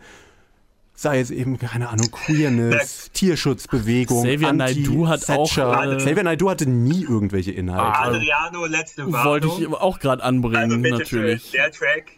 [1.01, 6.69] sei es eben, keine Ahnung, Queerness, Tierschutzbewegung, Xavier Naidoo hat auch, äh, Xavier Naidoo hatte
[6.69, 7.99] nie irgendwelche Inhalte.
[7.99, 9.25] Adriano, letzte Warnung.
[9.25, 11.43] Wollte ich auch gerade anbringen, also bitte natürlich.
[11.43, 12.11] Schön, der Track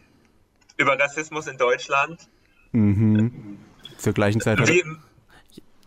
[0.77, 2.27] über Rassismus in Deutschland.
[3.97, 4.83] Zur gleichen Zeit hat Wie,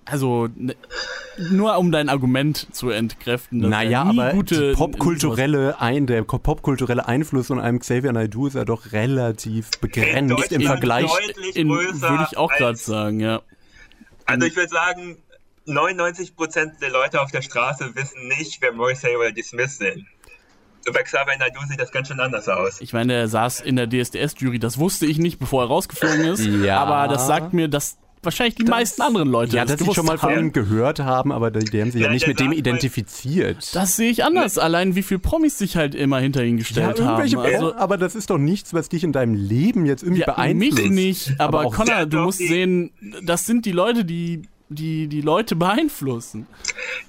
[0.07, 0.76] Also, ne,
[1.38, 3.61] nur um dein Argument zu entkräften.
[3.61, 8.12] dass Naja, er nie aber gute die popkulturelle ein, der popkulturelle Einfluss von einem Xavier
[8.12, 11.11] Naidoo ist ja doch relativ begrenzt im Vergleich.
[11.11, 13.42] deutlich in, größer würde ich auch gerade sagen, ja.
[14.26, 15.18] Also ich würde sagen,
[15.66, 20.07] 99% der Leute auf der Straße wissen nicht, wer Morrissey oder die Smiths sind.
[20.92, 22.80] Bei Xavier Naidoo sieht das ganz schön anders aus.
[22.80, 26.46] Ich meine, er saß in der DSDS-Jury, das wusste ich nicht, bevor er rausgeflogen ist.
[26.46, 26.78] Ja.
[26.78, 29.97] Aber das sagt mir, dass wahrscheinlich die meisten anderen Leute Ja, das dass sie gewusst
[29.97, 30.39] schon mal von haben.
[30.49, 33.74] ihm gehört haben, aber die, die haben sich ja Ja, nicht mit dem identifiziert.
[33.74, 34.59] Das sehe ich anders.
[34.59, 37.47] Allein wie viele Promis sich halt immer hinter ihn ja, gestellt irgendwelche, haben.
[37.55, 40.83] Also, aber das ist doch nichts, was dich in deinem Leben jetzt irgendwie ja, beeinflusst.
[40.83, 42.91] mich nicht, aber, auch- Connor, Ja, du musst die- sehen,
[43.24, 46.49] das sind die Leute, die die, die Leute beeinflussen.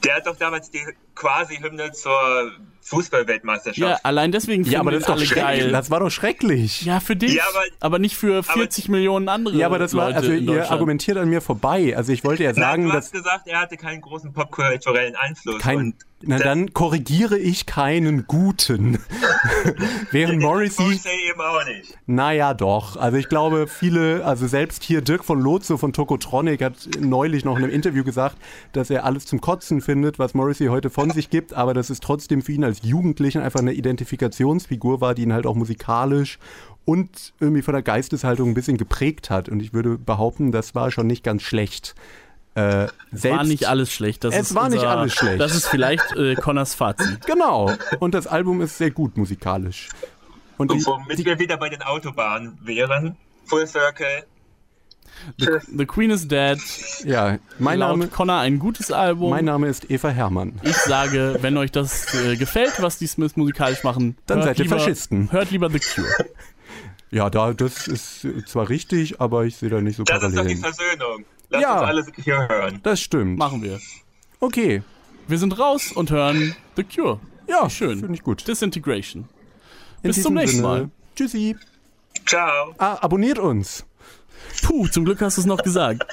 [0.06, 0.78] Der hat doch damals die
[1.18, 2.52] quasi Hymne zur
[2.82, 3.78] Fußballweltmeisterschaft.
[3.78, 5.36] Ja, allein deswegen Ja, aber das ist doch schrecklich.
[5.44, 5.72] geil.
[5.72, 6.84] Das war doch schrecklich.
[6.84, 10.06] ja, für dich, Ja, aber, aber- nicht für 40 Millionen andere Ja, aber das war,
[10.06, 11.96] Leute also ihr argumentiert an mir vorbei.
[11.98, 15.16] Also ich wollte ja Nein, sagen, du dass hast gesagt, er hatte keinen großen popkulturellen
[15.18, 15.60] Einfluss.
[15.60, 19.00] kein, na das- dann korrigiere ich keinen guten.
[20.12, 21.98] Während Morrissey Morrissey eben auch nicht.
[22.06, 22.96] Naja, doch.
[22.96, 27.58] Also ich glaube, viele, also selbst hier Dirk von Lotze von Tokotronic hat neulich noch
[27.58, 28.38] in einem Interview gesagt,
[28.72, 32.00] dass er alles zum Kotzen findet, was Morrissey heute von sich gibt, aber dass es
[32.00, 36.40] trotzdem für ihn als Jugendlichen einfach eine Identifikationsfigur war, die ihn halt auch musikalisch
[36.86, 39.50] und irgendwie von der Geisteshaltung ein bisschen geprägt hat.
[39.50, 41.96] Und ich würde behaupten, das war schon nicht ganz schlecht.
[42.56, 44.24] Äh, selbst war nicht alles schlecht.
[44.24, 45.40] Das Es ist war nicht unser, alles schlecht.
[45.40, 47.26] Das ist vielleicht äh, Connors Fazit.
[47.28, 47.72] Genau.
[48.00, 49.90] Und das Album ist sehr gut musikalisch.
[50.58, 53.16] Und die, Und womit wir wieder bei den Autobahnen wären.
[53.46, 54.24] Full Circle.
[55.38, 56.60] The Queen is Dead.
[57.04, 59.30] ja, mein Laut Name, Connor ein gutes Album.
[59.30, 60.60] mein Name ist Eva Hermann.
[60.64, 64.66] ich sage, wenn euch das äh, gefällt, was die Smiths musikalisch machen, Dann seid ihr
[64.66, 65.32] lieber, Faschisten.
[65.32, 66.08] Hört lieber The Cure.
[67.10, 70.30] Ja, da, das ist zwar richtig, aber ich sehe da nicht so Das ist doch
[70.30, 70.60] die Parallelen.
[70.62, 71.26] Versöhnung.
[71.50, 71.74] Lass Ja.
[71.80, 72.80] uns alles hier hören.
[72.84, 73.38] Das stimmt.
[73.38, 73.80] Machen wir.
[74.42, 74.84] Okay.
[75.30, 77.20] Wir sind raus und hören The Cure.
[77.48, 78.00] Ja, Schön.
[78.00, 78.46] Finde ich gut.
[78.48, 79.24] Disintegration.
[80.04, 80.90] In Bis zum nächsten Sinne, Mal.
[81.16, 81.56] Tschüssi.
[82.26, 82.76] Ciao.
[82.78, 83.86] Ah, abonniert uns.
[84.64, 86.06] Puh, zum Glück hast du es noch gesagt.